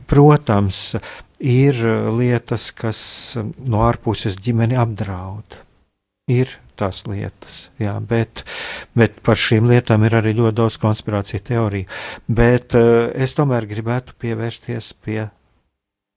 Protams, 0.10 0.96
ir 1.38 1.78
lietas, 2.18 2.72
kas 2.74 3.04
no 3.38 3.86
ārpuses 3.86 4.40
ģimeni 4.42 4.80
apdraud 4.82 5.63
ir 6.32 6.52
tās 6.80 7.04
lietas, 7.06 7.70
jā, 7.82 7.94
bet, 8.00 8.44
bet 8.98 9.20
par 9.26 9.38
šīm 9.38 9.68
lietām 9.70 10.06
ir 10.08 10.16
arī 10.18 10.34
ļoti 10.38 10.58
daudz 10.58 10.78
konspirāciju 10.82 11.44
teoriju. 11.50 11.88
Bet 12.28 12.76
uh, 12.80 13.10
es 13.14 13.36
tomēr 13.38 13.68
gribētu 13.70 14.16
pievērsties 14.22 14.94
pie 15.04 15.28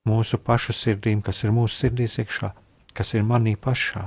mūsu 0.07 0.39
pašu 0.39 0.75
sirdīm, 0.77 1.23
kas 1.27 1.43
ir 1.45 1.55
mūsu 1.55 1.83
sirdīs 1.83 2.19
iekšā, 2.23 2.53
kas 2.95 3.15
ir 3.19 3.27
manī 3.27 3.57
pašā. 3.59 4.07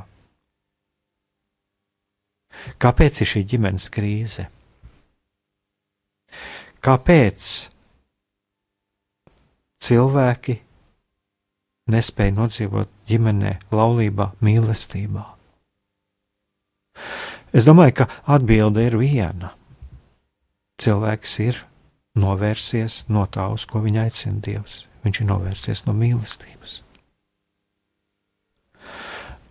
Kāpēc 2.81 3.21
ir 3.21 3.29
šī 3.29 3.43
ģimenes 3.51 3.89
krīze? 3.93 4.47
Kāpēc 6.81 7.49
cilvēki 9.85 10.55
nespēja 11.91 12.35
nodzīvot 12.38 12.89
ģimenē, 13.09 13.59
laulībā, 13.75 14.31
mīlestībā? 14.41 15.38
Es 17.53 17.65
domāju, 17.65 18.01
ka 18.01 18.09
atbilde 18.29 18.83
ir 18.85 18.97
viena. 18.99 19.53
Cilvēks 20.79 21.33
ir 21.43 21.63
novērsies 22.19 23.03
no 23.09 23.25
tā, 23.31 23.47
uz 23.53 23.65
ko 23.69 23.81
viņa 23.83 24.05
aicina 24.05 24.41
Dievs. 24.45 24.83
Viņš 25.03 25.21
ir 25.21 25.29
novērsies 25.29 25.85
no 25.88 25.95
mīlestības. 25.97 26.81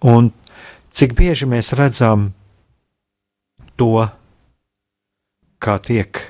Un 0.06 0.30
cik 0.94 1.16
bieži 1.18 1.48
mēs 1.50 1.72
redzam 1.74 2.30
to, 3.78 4.06
kā 5.58 5.78
tiek 5.82 6.20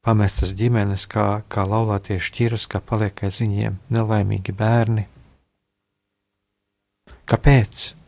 pamestas 0.00 0.54
ģimenes, 0.56 1.04
kā, 1.10 1.42
kā 1.52 1.66
laulātie 1.68 2.16
šķiras, 2.20 2.64
kā 2.70 2.80
paliek 2.80 3.24
aiz 3.26 3.42
viņiem 3.42 3.76
nelaimīgi 3.92 4.54
bērni. 4.56 5.06
Kāpēc? 7.28 7.99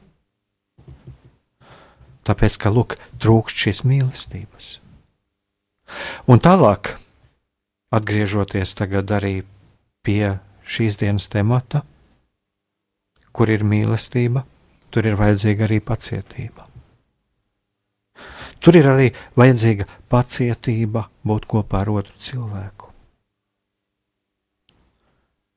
Tāpēc, 2.22 2.58
ka 2.58 2.70
lūk, 2.70 2.96
trūkst 3.18 3.64
šīs 3.64 3.82
mīlestības. 3.88 4.68
Un 6.30 6.38
tālāk, 6.42 6.94
atgriežoties 7.92 8.74
arī 8.78 9.42
pie 10.06 10.38
šīs 10.64 10.98
dienas 11.00 11.28
temata, 11.28 11.82
kur 13.32 13.50
ir 13.50 13.64
mīlestība, 13.64 14.44
tur 14.90 15.08
ir 15.08 15.16
vajadzīga 15.18 15.66
arī 15.66 15.80
pacietība. 15.80 16.68
Tur 18.62 18.78
ir 18.78 18.86
arī 18.86 19.08
vajadzīga 19.34 19.88
pacietība 20.12 21.08
būt 21.26 21.48
kopā 21.50 21.82
ar 21.82 21.90
otru 21.90 22.14
cilvēku. 22.22 22.92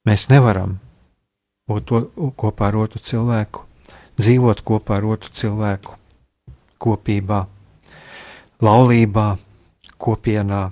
Mēs 0.05 0.27
nevaram 0.29 0.79
būt 1.69 1.93
kopā 2.37 2.71
ar 2.71 2.79
otru 2.81 3.01
cilvēku, 3.01 3.65
dzīvot 4.17 4.61
kopā 4.65 4.97
ar 4.97 5.07
otru 5.15 5.33
cilvēku, 5.33 5.97
kopībā, 6.81 7.45
laulībā, 8.63 9.27
kopienā, 10.01 10.63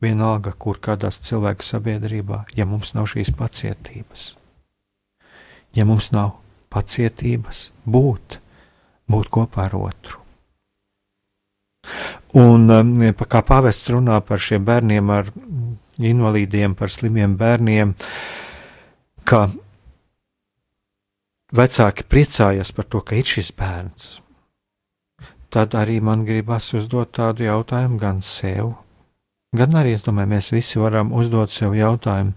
vienalga, 0.00 0.52
kur 0.56 0.80
kādās 0.80 1.20
cilvēku 1.24 1.64
sabiedrībā, 1.64 2.44
ja 2.56 2.66
mums 2.66 2.94
nav 2.96 3.10
šīs 3.12 3.32
pacietības. 3.36 4.34
Ja 5.76 5.84
mums 5.86 6.10
nav 6.14 6.38
pacietības 6.72 7.68
būt, 7.86 8.40
būt 9.10 9.30
kopā 9.30 9.68
ar 9.68 9.76
otru. 9.78 10.18
Un 12.36 12.70
um, 12.70 12.92
kā 13.26 13.42
pāvests 13.46 13.90
runā 13.90 14.20
par 14.22 14.42
šiem 14.42 14.64
bērniem 14.66 15.10
ar 15.10 15.30
invalīdiem, 15.98 16.76
par 16.78 16.92
slimiem 16.92 17.34
bērniem, 17.38 17.94
ka 19.26 19.48
vecāki 21.56 22.06
priecājas 22.06 22.70
par 22.76 22.86
to, 22.86 23.02
ka 23.02 23.18
ir 23.18 23.26
šis 23.26 23.50
bērns, 23.56 24.12
tad 25.50 25.74
arī 25.74 25.98
man 26.02 26.24
gribas 26.26 26.70
uzdot 26.78 27.12
tādu 27.18 27.44
jautājumu 27.46 27.98
gan 28.00 28.22
sev, 28.22 28.74
gan 29.56 29.74
arī 29.76 29.96
es 29.98 30.04
domāju, 30.06 30.30
mēs 30.34 30.52
visi 30.54 30.80
varam 30.80 31.12
uzdot 31.12 31.50
sev 31.50 31.74
jautājumu, 31.74 32.36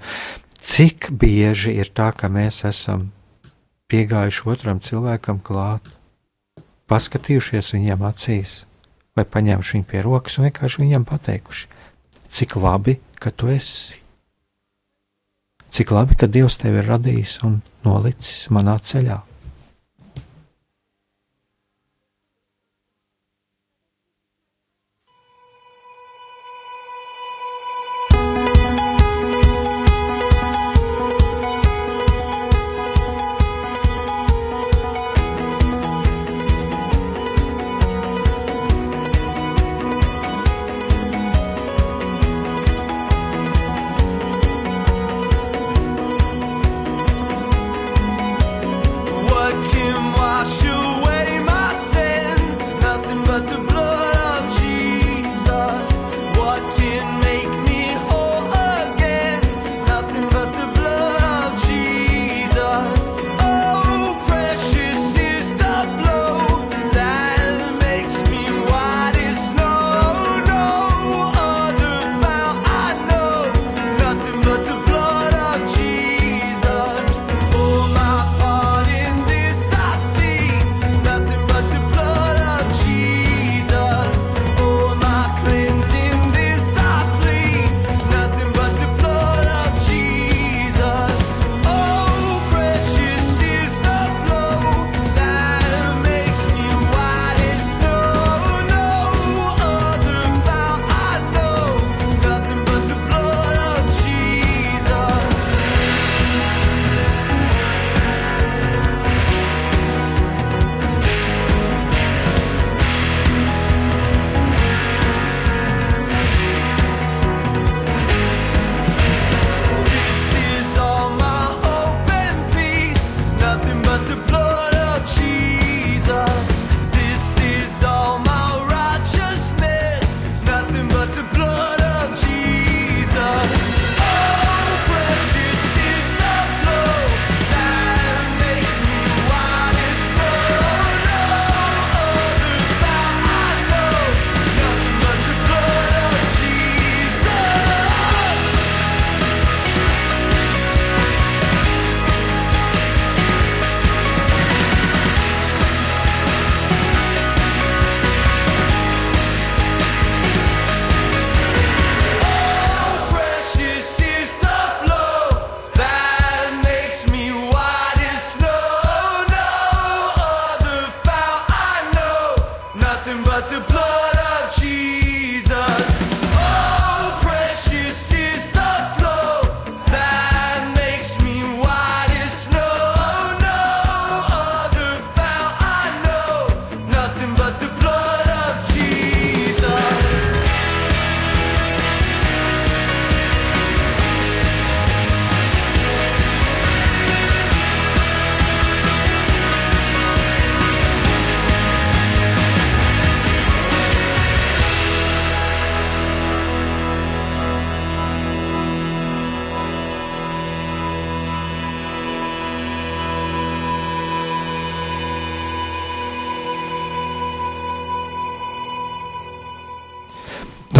cik 0.64 1.12
bieži 1.22 1.76
ir 1.78 1.94
tā, 1.94 2.12
ka 2.18 2.30
mēs 2.32 2.64
esam 2.70 3.12
piegājuši 3.92 4.46
otram 4.50 4.80
cilvēkam 4.82 5.42
klāt, 5.46 5.86
paskatījušies 6.90 7.74
viņam 7.76 8.06
acīs, 8.10 8.64
vai 9.14 9.26
paņēmuši 9.30 9.78
viņu 9.78 9.90
pie 9.90 10.02
rokas 10.06 10.40
un 10.40 10.48
vienkārši 10.48 10.82
viņam 10.82 11.06
pateikuši, 11.10 11.68
cik 12.34 12.58
labi, 12.58 12.98
ka 13.22 13.32
tu 13.32 13.52
esi. 13.54 14.00
Cik 15.74 15.94
labi, 15.94 16.18
ka 16.18 16.30
Dievs 16.30 16.60
tevi 16.62 16.82
ir 16.82 16.90
radījis 16.90 17.40
un 17.48 17.62
nolicis 17.86 18.50
manā 18.54 18.76
ceļā. 18.78 19.18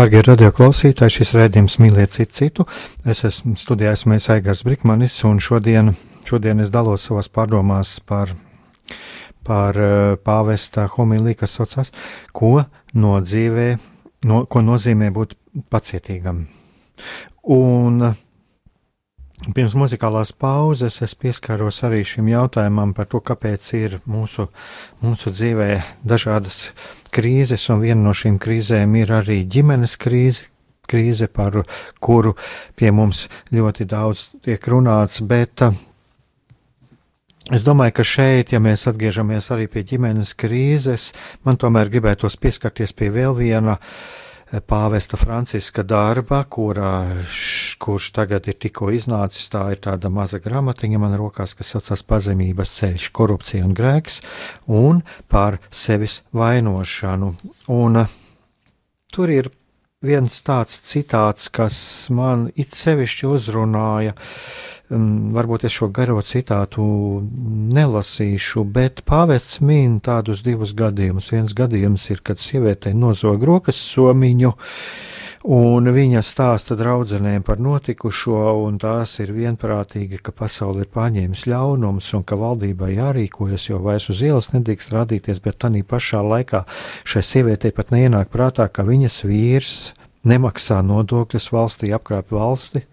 Darbie 0.04 0.20
radioklausītāji, 0.20 1.14
šis 1.16 1.30
rādījums 1.38 1.78
mīliet 1.80 2.12
citu 2.12 2.36
citu. 2.36 2.64
Es 3.08 3.22
esmu 3.24 3.54
studijājis 3.56 4.02
mēs 4.12 4.26
Aigars 4.34 4.66
Brikmanis, 4.68 5.14
un 5.24 5.38
šodien, 5.40 5.94
šodien 6.28 6.60
es 6.60 6.74
dalos 6.74 7.06
savās 7.08 7.30
pārdomās 7.32 7.94
par, 8.04 8.34
par 9.48 9.80
uh, 9.80 10.18
pāvesta 10.20 10.90
homiliju, 10.98 11.38
kas 11.40 11.56
saucās, 11.56 11.94
ko, 12.36 12.66
no 13.00 13.14
dzīvē, 13.24 13.70
no, 14.28 14.42
ko 14.44 14.66
nozīmē 14.68 15.08
būt 15.16 15.38
pacietīgam. 15.72 16.44
Un 17.56 18.04
Pirms 19.44 19.74
muzikālās 19.76 20.32
pauzes 20.40 21.02
es 21.04 21.14
pieskaros 21.20 21.82
arī 21.84 22.00
šim 22.08 22.30
jautājumam 22.32 22.94
par 22.96 23.10
to, 23.12 23.20
kāpēc 23.20 23.66
ir 23.76 23.98
mūsu, 24.08 24.48
mūsu 25.04 25.34
dzīvē 25.36 25.68
dažādas 26.08 26.70
krīzes, 27.12 27.68
un 27.74 27.84
viena 27.84 28.00
no 28.06 28.14
šīm 28.16 28.40
krīzēm 28.40 28.96
ir 29.02 29.12
arī 29.20 29.42
ģimenes 29.44 29.98
krīze, 30.00 30.48
krīze, 30.88 31.28
par 31.28 31.60
kuru 32.00 32.38
pie 32.80 32.94
mums 32.96 33.26
ļoti 33.52 33.90
daudz 33.92 34.30
tiek 34.48 34.72
runāts, 34.72 35.20
bet 35.28 35.68
uh, 35.68 35.76
Es 37.52 37.66
domāju, 37.68 37.92
ka 37.98 38.04
šeit, 38.08 38.54
ja 38.54 38.60
mēs 38.64 38.86
atgriežamies 38.88 39.50
arī 39.52 39.66
pie 39.68 39.82
ģimenes 39.84 40.30
krīzes, 40.40 41.10
man 41.44 41.58
tomēr 41.60 41.90
gribētos 41.92 42.38
pieskarties 42.40 42.96
pie 42.96 43.10
vēl 43.12 43.36
viena 43.36 43.76
pāvesta 44.62 45.18
Franciska 45.18 45.82
darba, 45.88 46.44
kurā, 46.46 47.16
š, 47.24 47.78
kurš 47.82 48.12
tagad 48.14 48.48
ir 48.52 48.58
tikko 48.62 48.92
iznācis. 48.94 49.50
Tā 49.50 49.66
ir 49.74 49.82
tāda 49.82 50.12
maza 50.14 50.38
grāmatiņa 50.44 51.02
man 51.02 51.18
rokās, 51.18 51.56
kas 51.58 51.74
saucas 51.74 52.06
Pazemības 52.06 52.76
ceļš, 52.78 53.10
korupcija 53.16 53.66
un 53.66 53.74
grēks, 53.78 54.22
un 54.70 55.02
par 55.32 55.58
sevis 55.74 56.22
vainošanu. 56.36 57.34
Un 57.74 58.04
tur 59.14 59.34
ir 59.34 59.50
viens 60.04 60.42
tāds 60.46 60.82
citāts, 60.90 61.50
kas 61.54 61.76
man 62.14 62.50
it 62.60 62.76
sevišķi 62.76 63.30
uzrunāja. 63.32 64.14
Varbūt 64.94 65.64
es 65.66 65.74
šo 65.74 65.88
garo 65.96 66.20
citātu 66.22 66.84
nelasīšu, 67.74 68.66
bet 68.76 69.02
pāvests 69.10 69.62
min 69.64 69.98
tādus 70.04 70.44
divus 70.46 70.76
gadījumus. 70.78 71.32
Viens 71.34 71.56
gadījums 71.58 72.10
ir, 72.14 72.22
kad 72.22 72.44
sievietei 72.44 72.94
nozog 72.94 73.48
rokas 73.48 73.80
somiņu, 73.80 74.54
un 75.44 75.90
viņa 75.92 76.22
stāsta 76.24 76.78
draudzenēm 76.80 77.44
par 77.44 77.60
notikušo, 77.60 78.40
un 78.64 78.78
tās 78.80 79.18
ir 79.20 79.34
vienprātīgi, 79.36 80.22
ka 80.24 80.32
pasaule 80.36 80.86
ir 80.86 80.92
pārņēmis 80.94 81.46
ļaunums, 81.52 82.12
un 82.18 82.24
ka 82.24 82.38
valdībai 82.40 82.94
jārīkojas, 82.96 83.68
jo 83.70 83.82
vairs 83.84 84.10
uz 84.14 84.24
ielas 84.24 84.54
nedrīkst 84.54 84.94
rādīties, 84.96 85.44
bet 85.44 85.60
tā 85.60 85.72
pašā 85.88 86.24
laikā 86.24 86.64
šai 87.04 87.24
sievietei 87.24 87.74
pat 87.76 87.92
neienāk 87.92 88.32
prātā, 88.32 88.70
ka 88.72 88.88
viņas 88.88 89.24
vīrs 89.28 89.74
nemaksā 90.24 90.80
nodokļus 90.88 91.50
valstī, 91.52 91.92
apkrāp 91.96 92.32
valsti, 92.32 92.86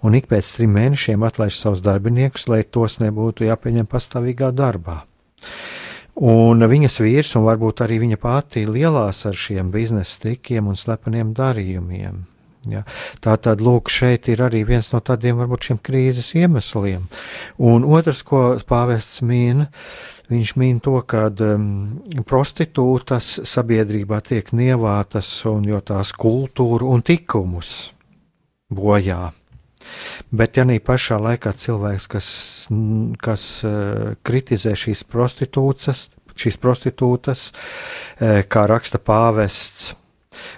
un 0.00 0.16
ik 0.16 0.30
pēc 0.30 0.54
trim 0.56 0.72
mēnešiem 0.76 1.26
atlaiž 1.28 1.60
savus 1.60 1.84
darbiniekus, 1.84 2.48
lai 2.48 2.62
tos 2.64 2.98
nebūtu 3.02 3.44
jāpieņem 3.48 3.88
pastāvīgā 3.90 4.54
darbā. 4.56 5.02
Un 6.18 6.64
viņas 6.66 6.98
vīrs, 7.04 7.36
un 7.38 7.46
varbūt 7.46 7.84
arī 7.84 8.00
viņa 8.02 8.18
pati, 8.18 8.64
lielās 8.66 9.22
ar 9.28 9.38
šiem 9.38 9.70
biznesa 9.70 10.24
trikiem 10.24 10.66
un 10.66 10.78
slepeniem 10.78 11.30
darījumiem. 11.36 12.24
Ja. 12.68 12.82
Tā 13.22 13.36
tad, 13.40 13.62
lūk, 13.64 13.88
šeit 13.88 14.26
ir 14.28 14.42
arī 14.44 14.64
viens 14.66 14.90
no 14.92 14.98
tādiem 15.00 15.38
varbūt 15.38 15.70
šiem 15.70 15.78
krīzes 15.78 16.34
iemesliem. 16.36 17.06
Un 17.64 17.86
otrs, 17.86 18.24
ko 18.26 18.58
pāvests 18.68 19.22
mīna, 19.22 19.70
Viņš 20.28 20.50
min 20.60 20.76
to, 20.84 20.98
ka 21.08 21.30
um, 21.32 22.02
prostitūtas 22.28 23.30
sabiedrībā 23.48 24.18
tiek 24.26 24.50
nievātas 24.52 25.28
un 25.48 25.64
jo 25.64 25.80
tās 25.80 26.12
kultūru 26.12 26.90
un 26.92 27.00
tikumus 27.00 27.94
bojā. 28.68 29.30
Bet, 30.30 30.58
ja 30.58 30.66
nī 30.68 30.78
pašā 30.84 31.18
laikā 31.22 31.54
cilvēks, 31.56 32.08
kas, 32.12 32.28
kas 33.22 33.46
uh, 33.66 34.16
kritizē 34.26 34.74
šīs 34.78 35.04
prostitūtas, 35.08 36.08
šīs 36.38 36.58
prostitūtas, 36.62 37.48
uh, 37.52 38.42
kā 38.48 38.66
raksta 38.70 39.00
pāvests, 39.02 39.94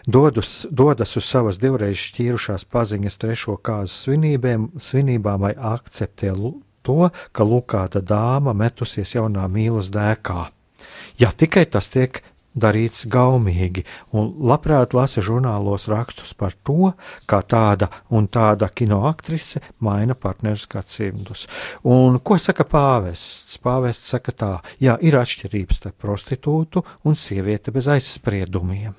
dodus, 0.06 0.66
dodas 0.70 1.16
uz 1.16 1.28
savas 1.28 1.60
divreiz 1.60 1.98
šķīrušās 2.00 2.66
paziņas 2.70 3.20
trešo 3.20 3.56
kāzu 3.62 3.94
svinībām, 3.94 4.70
svinībām 4.80 5.46
vai 5.46 5.54
akceptē 5.54 6.34
to, 6.82 7.10
ka 7.32 7.44
lukāta 7.44 8.00
dāma 8.00 8.54
metusies 8.56 9.14
jaunā 9.14 9.46
mīlas 9.48 9.90
dēkā. 9.92 10.48
Ja 11.20 11.30
tikai 11.36 11.66
tas 11.68 11.90
tiek 11.92 12.22
darīts 12.54 13.04
gaumīgi, 13.10 13.84
un 14.16 14.32
labprāt 14.50 14.94
lasa 14.96 15.22
žurnālos 15.24 15.86
rakstus 15.90 16.32
par 16.34 16.56
to, 16.66 16.92
kā 17.30 17.42
tāda 17.46 17.90
un 18.10 18.26
tāda 18.28 18.70
kinoaktrise 18.72 19.62
maina 19.78 20.14
partnerus 20.14 20.66
gadsimtus. 20.70 21.46
Un 21.84 22.18
ko 22.24 22.38
saka 22.38 22.66
pāvests? 22.66 23.58
Pāvests 23.62 24.14
saka 24.14 24.32
tā, 24.32 24.54
jā, 24.82 24.96
ir 25.00 25.18
atšķirības 25.20 25.82
starp 25.82 26.00
prostitūtu 26.02 26.84
un 27.06 27.18
sievieti 27.18 27.74
bez 27.74 27.90
aizspriedumiem. 27.90 28.96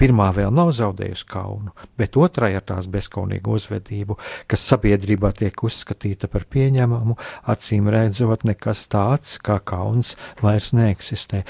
Pirmā 0.00 0.30
vēl 0.34 0.50
nav 0.54 0.72
zaudējusi 0.74 1.26
kaunu, 1.30 1.70
bet 1.98 2.16
otrai 2.18 2.52
ar 2.58 2.64
tās 2.66 2.88
bezskaunīgu 2.90 3.54
uzvedību, 3.54 4.16
kas 4.50 4.64
sabiedrībā 4.72 5.30
tiek 5.38 5.62
uzskatīta 5.66 6.30
par 6.32 6.46
pieņemamu, 6.50 7.14
acīm 7.52 7.90
redzot, 7.92 8.46
nekas 8.48 8.86
tāds 8.90 9.36
kā 9.38 9.60
kauns 9.62 10.16
vairs 10.42 10.74
neeksistē. 10.76 11.44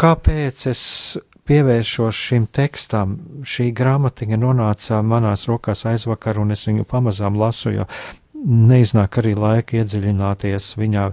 Kāpēc 0.00 0.62
es 0.70 0.82
pievēršos 1.44 2.16
šim 2.16 2.46
tekstam? 2.48 3.18
Šī 3.44 3.68
grāmatiņa 3.76 4.38
nonāca 4.40 5.02
manās 5.04 5.44
rokās 5.50 5.84
aizvakar, 5.90 6.40
un 6.40 6.54
es 6.54 6.64
viņu 6.68 6.86
pamazām 6.88 7.36
lasu, 7.36 7.74
jo 7.74 7.84
neiznāk 8.40 9.20
arī 9.20 9.34
laika 9.36 9.82
iedziļināties 9.82 10.70
viņā 10.80 11.04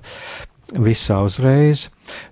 visā 0.79 1.19
uzreiz, 1.23 1.87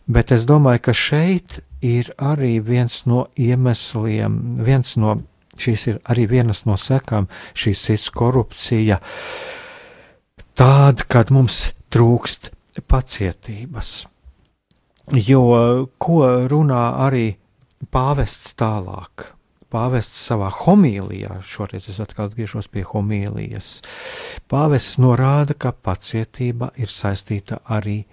bet 0.08 0.32
es 0.32 0.48
domāju, 0.48 0.86
ka 0.88 0.96
šeit 0.96 1.60
ir 1.84 2.14
arī 2.16 2.58
viens 2.64 3.02
no 3.10 3.26
iemesliem, 3.36 4.40
viens 4.64 4.96
no 4.96 5.18
šīs 5.60 5.88
ir 5.92 6.02
arī 6.12 6.28
vienas 6.32 6.66
no 6.68 6.80
sekām 6.80 7.28
šīs 7.56 7.84
sirds 7.90 8.10
korupcija, 8.16 9.00
tāda, 10.56 11.08
kad 11.08 11.32
mums 11.36 11.74
trūkst 11.92 12.52
pacietības. 12.92 14.06
Jo 15.14 15.88
ko 16.02 16.20
runā 16.50 16.84
arī 17.06 17.36
pāvests 17.94 18.56
tālāk? 18.58 19.32
Pāvests 19.76 20.22
savā 20.30 20.48
homīlijā, 20.64 21.42
šoreiz 21.44 21.90
es 21.92 22.00
atkal 22.00 22.30
atgriežos 22.30 22.70
pie 22.72 22.86
homīlijas, 22.88 23.82
pāvests 24.50 25.00
norāda, 25.02 25.58
ka 25.58 25.74
pacietība 25.76 26.72
ir 26.80 26.94
saistīta 26.94 27.60
arī 27.76 28.04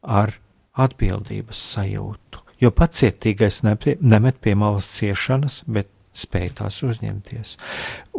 ar 0.00 0.32
atbildības 0.80 1.60
sajūtu 1.74 2.46
jo 2.60 2.70
pacietīgais 2.76 3.62
nemet 3.64 4.40
pie 4.44 4.54
malas 4.58 4.90
ciešanas, 4.96 5.62
bet 5.70 5.88
spēj 6.16 6.48
tās 6.60 6.80
uzņemties. 6.84 7.54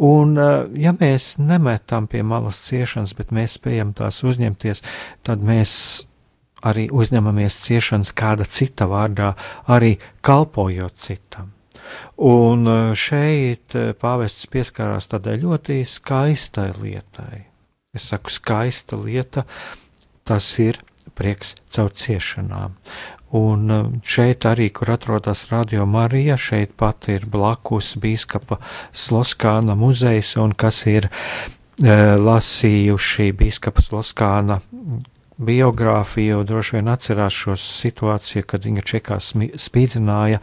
Un, 0.08 0.34
ja 0.80 0.94
mēs 0.96 1.36
nemetam 1.38 2.08
pie 2.10 2.22
malas 2.26 2.62
ciešanas, 2.66 3.14
bet 3.18 3.34
mēs 3.34 3.58
spējam 3.60 3.92
tās 3.96 4.22
uzņemties, 4.26 4.82
tad 5.26 5.44
mēs 5.44 5.74
arī 6.62 6.88
uzņemamies 6.92 7.58
ciešanas 7.64 8.12
kāda 8.16 8.46
cita 8.48 8.86
vārdā, 8.90 9.32
arī 9.66 9.96
kalpojot 10.24 10.96
citam. 11.02 11.52
Un 12.22 12.68
eh, 12.68 12.92
šeit 12.98 13.76
eh, 13.78 13.92
pāvests 13.98 14.48
pieskārās 14.52 15.10
tādai 15.10 15.38
ļoti 15.42 15.82
skaistai 15.88 16.70
lietai. 16.78 17.46
Es 17.92 18.08
saku, 18.08 18.32
skaista 18.32 18.96
lieta, 18.96 19.44
tas 20.24 20.46
ir 20.62 20.78
prieks 21.18 21.56
caur 21.72 21.90
ciešanām. 21.92 22.78
Un 23.36 23.72
uh, 23.72 23.86
šeit 24.04 24.44
arī, 24.44 24.68
kur 24.76 24.90
atrodas 24.92 25.46
Radio 25.48 25.86
Marija, 25.88 26.36
šeit 26.36 26.74
pat 26.76 27.08
ir 27.12 27.24
blakus 27.32 27.94
bīskapa 28.00 28.58
Sloskāna 28.92 29.76
muzejs, 29.76 30.34
un 30.40 30.52
kas 30.52 30.82
ir 30.92 31.08
e, 31.08 31.94
lasījuši 32.20 33.30
bīskapa 33.38 33.84
Sloskāna 33.84 34.58
biogrāfiju, 35.46 36.42
droši 36.48 36.78
vien 36.78 36.90
atcerās 36.92 37.36
šo 37.36 37.56
situāciju, 37.60 38.46
kad 38.48 38.68
viņa 38.68 38.84
čekā 38.94 39.18
spīdzināja, 39.22 40.42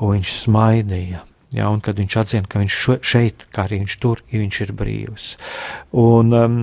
un 0.00 0.16
viņš 0.16 0.36
smaidīja. 0.42 1.24
Ja, 1.54 1.68
un 1.70 1.78
kad 1.80 1.96
viņš 1.96 2.14
atzina, 2.20 2.48
ka 2.50 2.58
viņš 2.58 2.76
šeit, 3.06 3.44
kā 3.54 3.64
arī 3.64 3.78
viņš 3.84 3.94
tur, 4.02 4.20
ja 4.32 4.40
viņš 4.42 4.56
ir 4.64 4.72
brīvs. 4.76 5.26
Un, 6.02 6.34
um, 6.34 6.56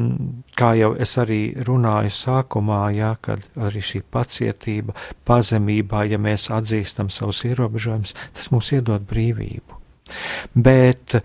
kā 0.59 0.73
jau 0.75 0.91
es 1.01 1.15
arī 1.21 1.55
runāju 1.65 2.11
sākumā, 2.13 2.81
ja, 2.93 3.13
kad 3.23 3.45
arī 3.55 3.81
šī 3.81 4.03
pacietība, 4.13 4.93
pazemībā, 5.25 6.03
ja 6.11 6.19
mēs 6.21 6.49
atzīstam 6.53 7.09
savus 7.09 7.45
ierobežojumus, 7.47 8.13
tas 8.35 8.51
mums 8.53 8.73
iedod 8.75 9.07
brīvību. 9.07 9.79
Bet 10.67 11.15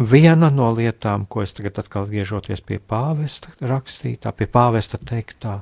viena 0.00 0.48
no 0.50 0.70
lietām, 0.72 1.26
ko 1.28 1.44
es 1.44 1.52
tagad 1.52 1.78
atkal 1.82 2.08
griežoties 2.08 2.62
pie 2.64 2.80
pāvesta 2.80 3.52
rakstītā, 3.60 4.32
pie 4.32 4.48
pāvesta 4.48 4.98
teiktā, 4.98 5.60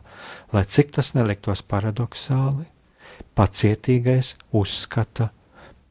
lai 0.55 0.65
cik 0.65 0.95
tas 0.95 1.13
neliktos 1.19 1.65
paradoxāli, 1.67 2.69
pacietīgais 3.35 4.37
uzskata 4.55 5.31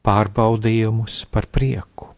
pārbaudījumus 0.04 1.26
par 1.32 1.48
prieku. 1.52 2.14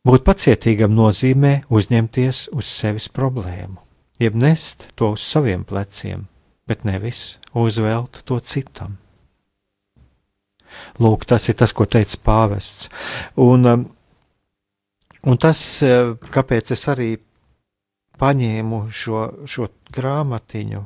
Būt 0.00 0.24
pacietīgam 0.24 0.94
nozīmē 0.96 1.66
uzņemties 1.68 2.46
uz 2.56 2.68
sevis 2.72 3.10
problēmu, 3.12 3.76
jeb 4.16 4.38
nest 4.38 4.88
to 4.96 5.12
uz 5.12 5.20
saviem 5.20 5.66
pleciem, 5.68 6.24
bet 6.64 6.88
nevis 6.88 7.36
uzvelt 7.52 8.22
to 8.24 8.40
citam. 8.40 8.96
Lūk, 11.00 11.26
tas 11.28 11.48
ir 11.48 11.58
tas, 11.60 11.74
ko 11.76 11.86
teica 11.88 12.20
pāvests. 12.24 12.90
Un, 13.40 13.66
um, 13.66 13.84
un 15.26 15.40
tas, 15.40 15.60
uh, 15.86 16.14
kāpēc 16.34 16.72
es 16.76 16.86
arī 16.92 17.10
paņēmu 18.20 18.84
šo, 18.92 19.26
šo 19.48 19.70
grāmatiņu, 19.94 20.84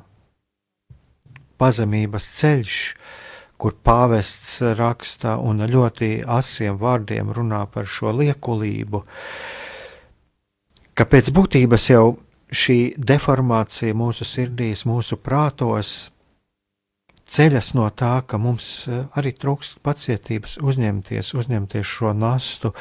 pazemības 1.59 2.31
ceļš, 2.39 2.79
kur 3.59 3.77
pāvests 3.87 4.59
raksta 4.79 5.37
un 5.41 5.63
ļoti 5.71 6.25
asiem 6.27 6.79
vārdiem 6.79 7.31
runā 7.35 7.65
par 7.71 7.87
šo 7.89 8.13
liekulību, 8.19 9.03
ka 10.95 11.07
pēc 11.11 11.31
būtības 11.35 11.91
jau 11.91 12.07
šī 12.55 12.79
deformācija 12.99 13.95
mūsu 13.97 14.27
sirdīs, 14.29 14.85
mūsu 14.87 15.19
prātos 15.19 15.95
ceļas 17.31 17.73
no 17.79 17.89
tā, 17.91 18.19
ka 18.27 18.39
mums 18.39 18.87
eh, 18.89 19.05
arī 19.19 19.35
trūkst 19.37 19.81
pacietības 19.85 20.59
uzņemties, 20.63 21.35
uzņemties 21.35 21.91
šo 21.97 22.13
nastu, 22.17 22.75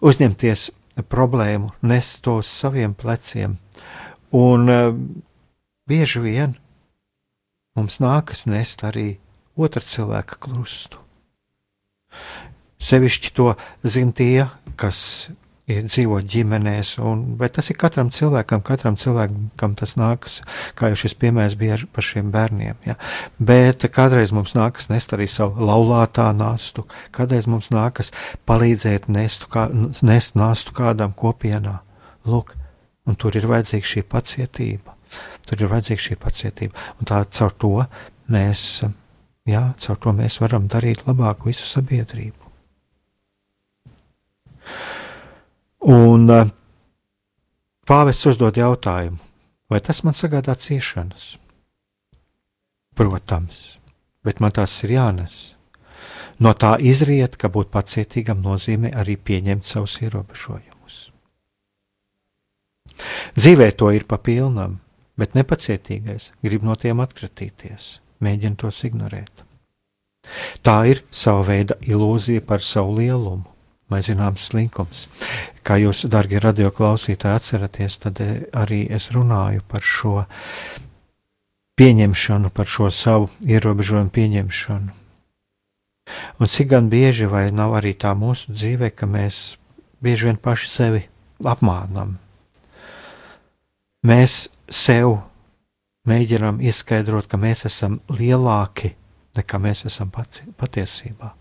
uzņemties 0.00 0.68
problēmu, 1.08 1.72
nest 1.86 2.22
to 2.26 2.38
uz 2.42 2.50
saviem 2.50 2.94
pleciem. 2.98 3.56
Un 4.34 4.68
uh, 4.68 4.88
bieži 5.88 6.20
vien 6.20 6.56
mums 7.78 8.00
nākas 8.02 8.44
nest 8.50 8.82
arī 8.84 9.20
otra 9.56 9.82
cilvēka 9.84 10.40
krustu. 10.42 11.00
Sevišķi 12.82 13.32
to 13.34 13.52
zina 13.86 14.14
tie, 14.14 14.46
kas 14.78 15.30
ir 15.68 15.86
dzīvo 15.86 16.18
ģimenēs, 16.24 16.94
un, 17.04 17.24
bet 17.40 17.56
tas 17.58 17.70
ir 17.70 17.78
katram 17.80 18.10
cilvēkam, 18.14 18.62
katram 18.66 18.98
cilvēkam 19.00 19.74
tas 19.78 19.94
nākas, 20.00 20.40
kā 20.78 20.90
jau 20.92 20.98
šis 21.04 21.16
piemērs 21.20 21.56
bija 21.60 21.78
par 21.94 22.06
šiem 22.08 22.32
bērniem. 22.34 22.78
Ja. 22.88 22.96
Bet 23.38 23.86
kādreiz 23.94 24.32
mums 24.34 24.56
nākas 24.58 24.90
nest 24.92 25.14
arī 25.16 25.28
savu 25.30 25.64
laulātā 25.68 26.28
nastu, 26.36 26.86
kādreiz 27.14 27.48
mums 27.50 27.72
nākas 27.74 28.12
palīdzēt 28.48 29.10
nestu, 29.12 29.50
kā, 29.52 29.68
nest 30.02 30.38
nastu 30.38 30.76
kādam 30.76 31.16
kopienā. 31.16 31.78
Lūk, 32.28 32.54
un 33.08 33.16
tur 33.16 33.36
ir 33.38 33.48
vajadzīga 33.48 33.94
šī 33.94 34.06
pacietība. 34.08 34.96
Tur 35.48 35.62
ir 35.62 35.70
vajadzīga 35.70 36.04
šī 36.10 36.16
pacietība, 36.20 36.88
un 37.00 37.08
tā 37.08 37.22
caur 37.32 37.54
to 37.56 37.76
mēs 38.28 38.64
Jā, 39.48 39.62
caur 39.80 39.96
to 39.96 40.12
mēs 40.12 40.42
varam 40.42 40.66
darīt 40.68 41.06
labāku 41.06 41.48
visu 41.48 41.64
sabiedrību. 41.64 42.50
Un 45.86 46.26
uh, 46.30 46.48
pāvests 47.86 48.26
uzdod 48.26 48.56
jautājumu, 48.58 49.18
vai 49.70 49.78
tas 49.84 50.02
man 50.02 50.16
sagādā 50.16 50.56
ciešanas? 50.58 51.36
Protams, 52.98 53.78
bet 54.26 54.40
man 54.42 54.50
tās 54.50 54.74
ir 54.82 54.96
jānes. 54.96 55.36
No 56.42 56.50
tā 56.54 56.76
izriet, 56.82 57.36
ka 57.38 57.50
būt 57.50 57.70
pacietīgam 57.70 58.42
nozīmē 58.42 58.90
arī 58.98 59.14
pieņemt 59.16 59.66
savus 59.66 60.00
ierobežojumus. 60.02 60.98
Dzīvē 63.38 63.70
to 63.78 63.90
ir 63.94 64.06
pa 64.10 64.18
pilnam, 64.18 64.80
bet 65.18 65.34
nepacietīgais 65.38 66.32
grib 66.42 66.66
no 66.66 66.74
tiem 66.74 67.02
atkratīties 67.02 67.98
mēģina 68.22 68.58
tos 68.58 68.82
ignorēt. 68.86 69.44
Tā 70.62 70.78
ir 70.90 71.04
sava 71.14 71.44
veida 71.46 71.78
ilūzija 71.86 72.42
par 72.46 72.62
savu 72.66 72.98
lielumu, 72.98 73.46
vai 73.88 74.00
zināms 74.04 74.48
slinkums. 74.50 75.06
Kā 75.66 75.78
jūs, 75.80 76.04
darbie 76.10 76.40
radioklausītāji, 76.42 77.40
atceraties, 77.40 77.98
tad 78.04 78.20
arī 78.56 78.84
es 78.92 79.10
runāju 79.14 79.64
par 79.68 79.84
šo 79.84 80.14
pieņemšanu, 81.78 82.50
par 82.54 82.68
šo 82.68 82.90
savu 82.94 83.30
ierobežojumu 83.46 84.12
pieņemšanu. 84.14 84.96
Un 86.40 86.48
cik 86.48 86.70
gan 86.72 86.88
bieži 86.88 87.28
vai 87.28 87.48
nav 87.52 87.76
arī 87.78 87.92
tā 87.94 88.14
mūsu 88.16 88.54
dzīve, 88.54 88.90
ka 88.96 89.06
mēs 89.06 89.58
bieži 90.02 90.30
vien 90.30 90.38
paši 90.40 90.70
sevi 90.72 91.02
apmānam. 91.44 92.16
Mēs 94.08 94.46
sev 94.72 95.18
mēģinām 96.08 96.62
izskaidrot, 96.64 97.28
ka 97.28 97.36
mēs 97.36 97.66
esam 97.68 98.00
lielāki 98.08 98.94
nekā 99.38 99.60
mēs 99.62 99.84
esam 99.88 100.10
pati, 100.14 100.46
patiesībā. 100.58 101.32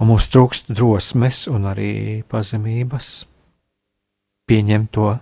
Un 0.00 0.08
mums 0.08 0.30
trūkst 0.32 0.70
drosmes 0.72 1.44
un 1.52 1.68
arī 1.68 2.22
pazemības 2.28 3.10
pieņemt 4.48 4.90
to, 4.96 5.12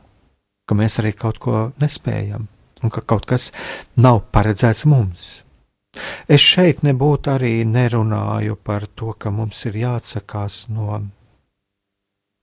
ka 0.69 0.77
mēs 0.79 1.01
arī 1.03 1.13
kaut 1.19 1.41
ko 1.43 1.67
nespējam 1.83 2.47
un 2.83 2.95
ka 2.95 3.03
kaut 3.03 3.27
kas 3.27 3.51
nav 3.99 4.23
paredzēts 4.33 4.87
mums. 4.87 5.29
Es 6.31 6.45
šeit 6.45 6.85
nebūtu 6.87 7.33
arī 7.33 7.53
nerunāju 7.67 8.55
par 8.63 8.87
to, 8.95 9.15
ka 9.19 9.33
mums 9.35 9.65
ir 9.67 9.81
jāatsakās 9.83 10.67
no 10.71 11.01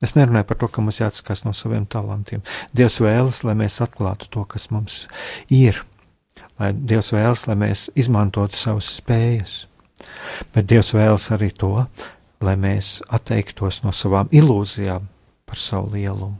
Es 0.03 0.11
nerunāju 0.13 0.45
par 0.49 0.57
to, 0.59 0.67
ka 0.69 0.83
mums 0.83 0.99
jāatskās 0.99 1.45
no 1.45 1.53
saviem 1.55 1.85
talantiem. 1.89 2.41
Dievs 2.75 2.99
vēlas, 3.01 3.39
lai 3.47 3.55
mēs 3.57 3.79
atklātu 3.81 4.27
to, 4.29 4.43
kas 4.45 4.67
mums 4.69 5.05
ir. 5.49 5.79
Lai 6.59 6.73
Dievs 6.75 7.13
vēlas, 7.15 7.45
lai 7.47 7.55
mēs 7.59 7.87
izmantotu 7.97 8.59
savas 8.59 8.91
spējas. 8.99 9.55
Bet 10.53 10.67
Dievs 10.69 10.91
vēlas 10.93 11.29
arī 11.33 11.49
to, 11.55 11.87
lai 12.41 12.55
mēs 12.59 12.99
atteiktos 13.09 13.83
no 13.83 13.93
savām 13.95 14.31
ilūzijām 14.31 15.07
par 15.45 15.61
savu 15.61 15.93
lielumu. 15.95 16.37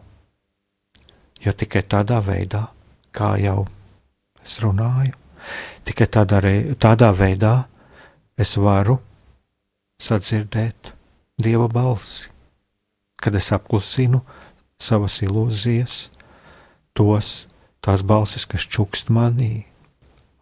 Jo 1.45 1.53
tikai 1.53 1.83
tādā 1.83 2.19
veidā, 2.25 2.65
kā 3.13 3.35
jau 3.39 3.65
es 4.41 4.57
runāju, 4.63 5.13
tikai 5.85 6.07
tādā, 6.09 6.41
tādā 6.81 7.11
veidā 7.13 7.55
es 8.37 8.57
varu 8.57 8.99
sadzirdēt 10.01 10.93
Dieva 11.35 11.67
balsi 11.67 12.35
kad 13.25 13.35
es 13.35 13.51
apklusinu 13.55 14.21
savas 14.81 15.21
ilūzijas, 15.25 16.09
tos 16.93 17.47
tās 17.81 18.03
balsis, 18.05 18.45
kas 18.45 18.67
čukst 18.69 19.09
manī 19.09 19.65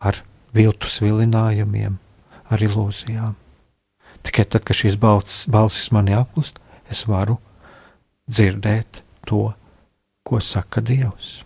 ar 0.04 0.20
viltus 0.56 1.00
vilinājumiem, 1.04 1.96
ar 2.52 2.66
ilūzijām. 2.68 3.38
Tikai 4.24 4.46
tad, 4.48 4.64
kad 4.64 4.78
šīs 4.78 4.98
balsis, 5.00 5.44
balsis 5.52 5.92
manī 5.96 6.16
aplust, 6.18 6.60
es 6.92 7.04
varu 7.10 7.40
dzirdēt 8.30 9.02
to, 9.28 9.50
ko 10.24 10.40
saka 10.40 10.82
Dievs. 10.82 11.42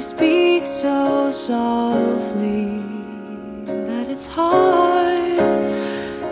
Speak 0.00 0.64
so 0.64 1.30
softly 1.30 2.78
that 3.66 4.08
it's 4.08 4.26
hard 4.26 5.36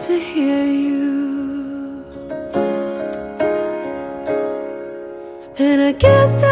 to 0.00 0.18
hear 0.18 0.64
you. 0.64 2.02
And 5.58 5.82
I 5.82 5.92
guess 5.92 6.47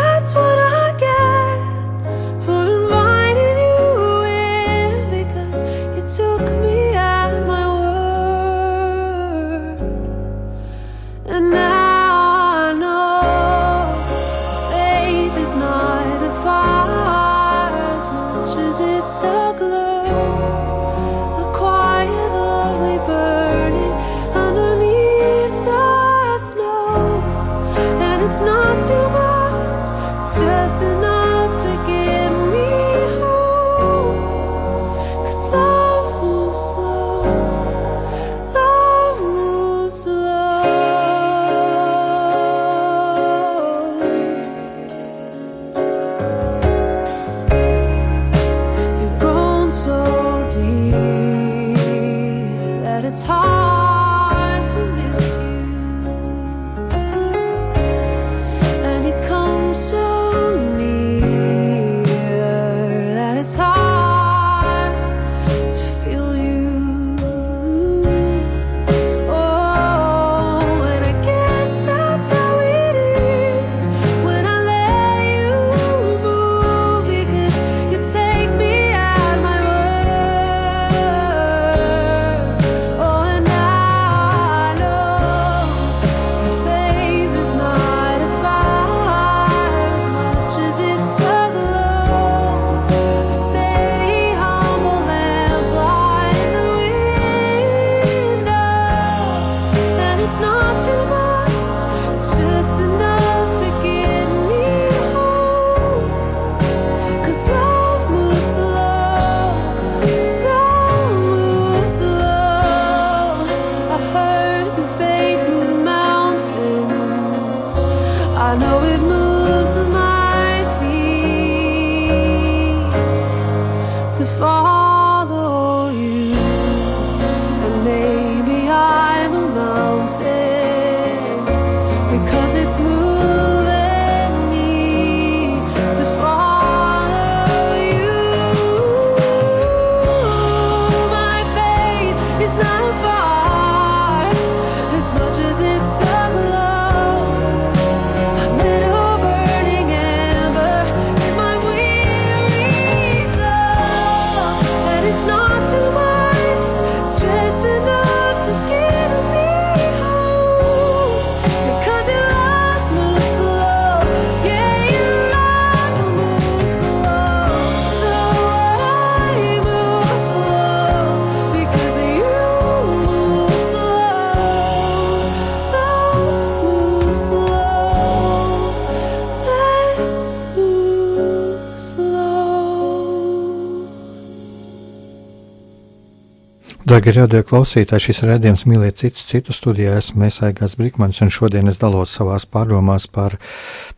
Darbie 186.97 187.13
radio 187.13 187.43
klausītāji, 187.45 188.07
šis 188.07 188.23
redzējums 188.25 188.63
mīlēt 188.71 189.03
citus 189.03 189.27
citu 189.29 189.53
studijā. 189.53 189.99
Esmu 190.01 190.23
Mēsāigās 190.23 190.79
Brikmans, 190.81 191.19
un 191.21 191.29
šodien 191.29 191.69
es 191.69 191.77
dalos 191.77 192.15
savās 192.17 192.47
pārdomās 192.49 193.05
par, 193.13 193.37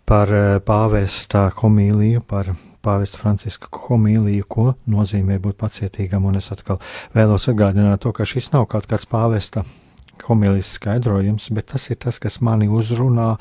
par 0.03 0.32
eh, 0.34 0.46
pāvesta 0.66 1.44
homīliju, 1.61 2.24
par 2.26 2.51
pāvesta 2.82 3.20
Franciska 3.20 3.70
homīliju, 3.84 4.49
ko 4.51 4.66
nozīmē 4.90 5.38
būt 5.44 5.61
pacietīgam. 5.62 6.26
Un 6.26 6.40
es 6.40 6.51
atkal 6.51 6.80
vēlos 7.14 7.46
atgādināt 7.55 8.03
to, 8.03 8.11
ka 8.11 8.26
šis 8.26 8.51
nav 8.57 8.66
kaut 8.74 8.90
kāds 8.90 9.07
pāvesta 9.07 9.62
homīlijas 10.26 10.74
skaidrojums, 10.80 11.53
bet 11.55 11.70
tas 11.76 11.86
ir 11.94 12.03
tas, 12.03 12.18
kas 12.18 12.40
mani 12.42 12.66
uzrunā. 12.66 13.36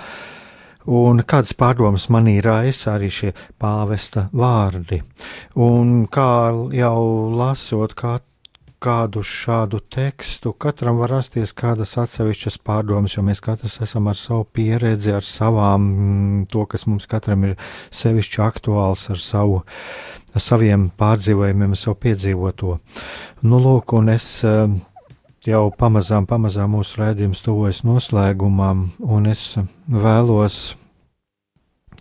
Un 0.86 1.26
kādas 1.26 1.58
pārdomas 1.58 2.12
manī 2.14 2.38
raisa 2.46 2.94
arī 2.94 3.10
šie 3.10 3.34
pāvesta 3.58 4.30
vārdi. 4.38 5.02
Un 5.58 6.04
kā 6.14 6.32
jau 6.78 7.06
lasot, 7.42 7.98
kā 7.98 8.20
kādu 8.84 9.24
šādu 9.26 9.80
tekstu, 9.90 10.52
katram 10.54 11.00
var 11.02 11.16
rasties 11.16 11.54
kādas 11.58 11.96
atsevišķas 11.98 12.60
pārdomas, 12.66 13.16
jo 13.18 13.24
mēs 13.26 13.42
katrs 13.44 13.80
esam 13.82 14.10
ar 14.12 14.18
savu 14.20 14.46
pieredzi, 14.54 15.16
ar 15.18 15.26
savām, 15.26 15.88
mm, 15.88 16.44
to, 16.54 16.66
kas 16.70 16.86
mums 16.86 17.10
katram 17.10 17.48
ir 17.50 17.56
sevišķi 17.90 18.44
aktuāls, 18.46 19.08
ar 19.14 19.22
savu, 19.22 19.64
ar 20.34 20.44
saviem 20.44 20.90
pārdzīvojumiem, 21.00 21.74
savu 21.76 21.98
piedzīvoto. 22.06 22.78
Nu, 23.42 23.62
lūk, 23.64 23.98
un 23.98 24.14
es 24.14 24.30
eh, 24.46 24.70
jau 25.48 25.64
pamazām, 25.74 26.30
pamazām 26.30 26.78
mūsu 26.78 27.02
rādījums 27.02 27.42
tuvojas 27.46 27.82
noslēgumam, 27.88 28.92
un 29.02 29.32
es 29.34 29.56
vēlos 29.90 30.76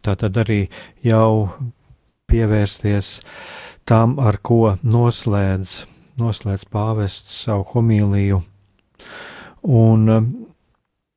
tātad 0.04 0.36
arī 0.44 0.66
jau 1.02 1.48
pievērsties 2.30 3.20
tam, 3.86 4.18
ar 4.20 4.38
ko 4.42 4.76
noslēdz, 4.82 5.95
noslēdz 6.20 6.66
pāvests 6.72 7.40
savu 7.44 7.66
homīliju. 7.74 8.40
Un 9.66 10.04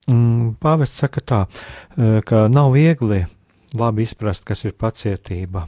mm, 0.09 0.55
pāvests 0.61 1.03
saka 1.03 1.21
tā, 1.21 1.41
eh, 1.97 2.21
ka 2.25 2.47
nav 2.51 2.73
viegli 2.75 3.23
labi 3.77 4.07
izprast, 4.07 4.45
kas 4.45 4.65
ir 4.65 4.73
pacietība. 4.73 5.67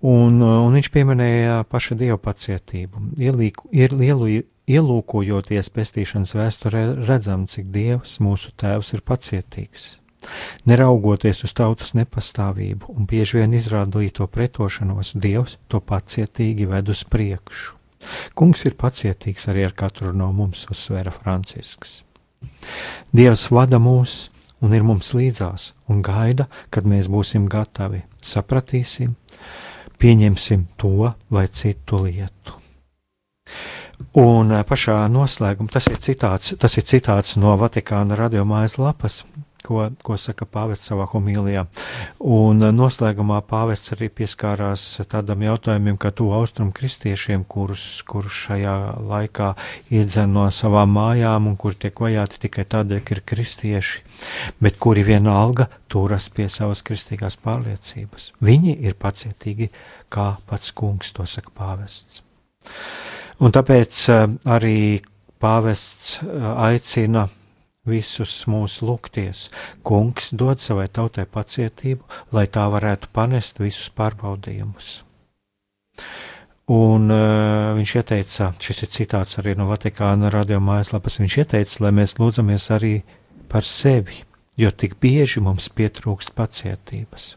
Un, 0.00 0.40
eh, 0.40 0.58
un 0.66 0.76
viņš 0.76 0.90
pieminēja 0.92 1.62
paša 1.68 1.96
dieva 1.96 2.18
pacietību. 2.18 3.06
Ielīku, 3.20 3.68
ir 3.72 3.96
lielu, 3.96 4.42
ielūkojoties 4.70 5.72
pestīšanas 5.74 6.36
vēsturē, 6.36 6.84
redzam, 7.08 7.48
cik 7.50 7.72
dievs, 7.72 8.18
mūsu 8.22 8.54
tēvs, 8.56 8.94
ir 8.94 9.02
pacietīgs. 9.02 9.96
Neraugoties 10.68 11.44
uz 11.46 11.54
tautas 11.56 11.94
nepastāvību 11.96 12.92
un 12.92 13.08
bieži 13.08 13.40
vien 13.40 13.56
izrādīto 13.56 14.28
pretošanos, 14.28 15.14
Dievs 15.16 15.56
to 15.72 15.80
pacietīgi 15.80 16.68
ved 16.68 16.92
uz 16.92 17.04
priekšu. 17.08 17.79
Kungs 18.34 18.64
ir 18.68 18.76
pacietīgs 18.80 19.48
arī 19.52 19.66
ar 19.68 19.74
katru 19.76 20.12
no 20.16 20.30
mums, 20.32 20.66
uzsvēra 20.72 21.12
Francisks. 21.14 22.00
Dievs 23.12 23.48
vada 23.52 23.80
mūs 23.82 24.30
un 24.64 24.76
ir 24.76 24.84
mums 24.86 25.12
līdzās 25.16 25.72
un 25.92 26.00
gaida, 26.04 26.48
kad 26.72 26.88
mēs 26.88 27.10
būsim 27.12 27.48
gatavi, 27.50 28.02
sapratīsim, 28.22 29.14
pieņemsim 30.00 30.66
to 30.80 31.12
vai 31.28 31.46
citu 31.48 32.04
lietu. 32.06 32.56
Un 34.20 34.54
eh, 34.56 34.64
pašā 34.64 35.02
noslēgumā 35.12 35.72
tas 35.74 35.86
ir 35.90 36.00
citāts, 36.00 36.54
tas 36.58 36.76
ir 36.80 36.86
citāts 36.88 37.36
no 37.36 37.52
Vatikāna 37.60 38.16
radio 38.16 38.46
mājaslapas, 38.48 39.22
ko, 39.66 39.82
ko 40.04 40.16
saka 40.20 40.46
pāvests 40.48 40.90
savā 40.90 41.06
homilijā. 41.10 41.66
Un 42.20 42.62
eh, 42.64 42.72
noslēgumā 42.74 43.40
pāvests 43.48 43.94
arī 43.96 44.10
pieskārās 44.20 44.84
tādam 45.10 45.44
jautājumam, 45.46 45.98
kā 46.00 46.12
tu 46.16 46.30
austrumu 46.34 46.74
kristiešiem, 46.76 47.44
kurus, 47.50 47.84
kurus 48.08 48.36
šajā 48.46 48.76
laikā 49.10 49.52
iedzen 49.92 50.34
no 50.36 50.46
savām 50.54 50.94
mājām 50.96 51.50
un 51.50 51.58
kuri 51.60 51.78
tiek 51.86 52.02
vajāti 52.06 52.42
tikai 52.46 52.66
tādēļ, 52.76 53.04
ka 53.04 53.16
ir 53.16 53.22
kristieši, 53.32 54.04
bet 54.62 54.80
kuri 54.82 55.04
vienalga 55.06 55.68
turas 55.90 56.30
pie 56.32 56.48
savas 56.52 56.84
kristīgās 56.86 57.38
pārliecības. 57.42 58.32
Viņi 58.44 58.78
ir 58.86 58.98
pacietīgi, 59.00 59.70
kā 60.10 60.32
pats 60.50 60.74
kungs 60.76 61.14
to 61.16 61.26
saka 61.28 61.52
pāvests. 61.56 62.24
Un 63.40 63.54
tāpēc 63.56 64.00
eh, 64.12 64.26
arī 64.52 64.78
pāvests 65.40 66.18
eh, 66.20 66.48
aicina 66.68 67.26
visus 67.88 68.34
mūs 68.50 68.80
lūgties. 68.84 69.48
Kungs 69.86 70.30
dod 70.36 70.60
savai 70.60 70.88
tautai 70.92 71.26
pacietību, 71.26 72.04
lai 72.36 72.46
tā 72.46 72.66
varētu 72.72 73.10
panest 73.12 73.60
visus 73.62 73.90
pārbaudījumus. 73.96 75.00
Un 76.70 77.10
uh, 77.10 77.72
viņš 77.74 77.94
ieteica, 77.98 78.52
šis 78.62 78.84
ir 78.84 78.90
citāts 78.94 79.40
arī 79.40 79.56
no 79.58 79.66
Vatikāna 79.70 80.30
radio 80.30 80.60
mājaslapas, 80.62 81.18
viņš 81.18 81.38
ieteica, 81.42 81.80
lai 81.82 81.90
mēs 81.98 82.14
lūdzamies 82.20 82.68
arī 82.76 82.94
par 83.50 83.66
sevi, 83.66 84.22
jo 84.60 84.70
tik 84.70 84.94
bieži 85.02 85.42
mums 85.42 85.66
pietrūkst 85.74 86.30
pacietības. 86.38 87.34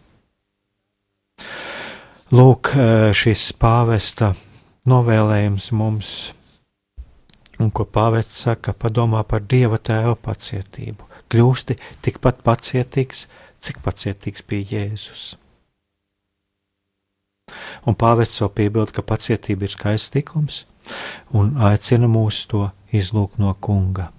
Lūk, 2.33 2.71
šis 3.13 3.51
pāvesta 3.61 4.31
novēlējums 4.89 5.67
mums, 5.77 6.13
un 7.63 7.71
ko 7.71 7.85
pāvests 7.87 8.43
saka, 8.45 8.73
padomā 8.73 9.23
par 9.27 9.45
Dieva 9.47 9.79
tēva 9.79 10.15
pacietību. 10.19 11.07
Kļūsti 11.31 11.77
tikpat 12.05 12.43
pacietīgs, 12.45 13.25
cik 13.63 13.79
pacietīgs 13.85 14.45
bija 14.49 14.77
Jēzus. 14.77 15.23
Un 17.87 17.95
pāvests 17.99 18.41
vēl 18.41 18.51
piebilda, 18.57 18.95
ka 18.95 19.05
pacietība 19.05 19.67
ir 19.67 19.73
skaists 19.73 20.13
tikums 20.13 20.63
un 21.35 21.55
aicina 21.69 22.09
mūs 22.11 22.43
to 22.51 22.67
izlūgt 22.95 23.39
no 23.41 23.53
kunga. 23.59 24.09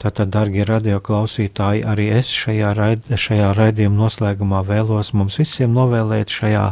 Tātad, 0.00 0.30
darbie 0.32 0.64
radioklausītāji, 0.64 1.82
arī 1.84 2.08
es 2.16 2.30
šajā, 2.32 2.70
raid, 2.76 3.04
šajā 3.12 3.50
raidījuma 3.56 4.00
noslēgumā 4.00 4.62
vēlos 4.64 5.12
mums 5.12 5.36
visiem 5.40 5.74
novēlēt 5.76 6.32
šajā, 6.32 6.64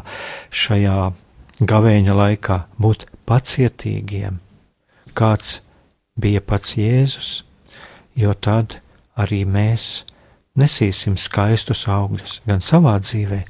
šajā 0.48 0.96
gavēņa 1.60 2.16
laikā 2.16 2.58
būt 2.80 3.04
pacietīgiem, 3.28 4.40
kāds 5.16 5.58
bija 6.16 6.40
pats 6.40 6.76
Jēzus, 6.78 7.30
jo 8.16 8.32
tad 8.34 8.78
arī 9.16 9.44
mēs 9.48 10.04
nesīsim 10.56 11.16
skaistus 11.20 11.84
augļus 11.92 12.40
gan 12.48 12.64
savā 12.64 12.96
dzīvē, 13.02 13.42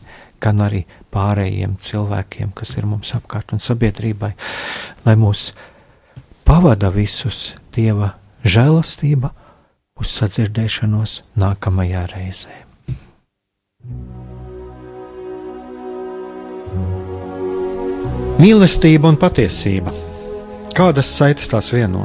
gan 0.43 0.61
arī 0.67 0.85
pārējiem 1.15 1.79
cilvēkiem, 1.83 2.53
kas 2.55 2.77
ir 2.77 2.87
mums 2.89 3.15
apkārt 3.17 3.55
un 3.57 3.63
sabiedrībai, 3.63 4.33
lai 5.07 5.17
mūs 5.19 5.51
pavada 6.47 6.91
visus 6.95 7.55
Dieva 7.77 8.15
žēlastība 8.45 9.33
uz 10.01 10.13
sadzirdēšanos 10.19 11.21
nākamajā 11.41 12.05
reizē. 12.13 12.63
Mīlestība 18.37 19.09
un 19.09 19.17
patiesība. 19.17 19.95
Kādas 20.77 21.09
saites 21.09 21.49
tās 21.49 21.73
vieno? 21.73 22.05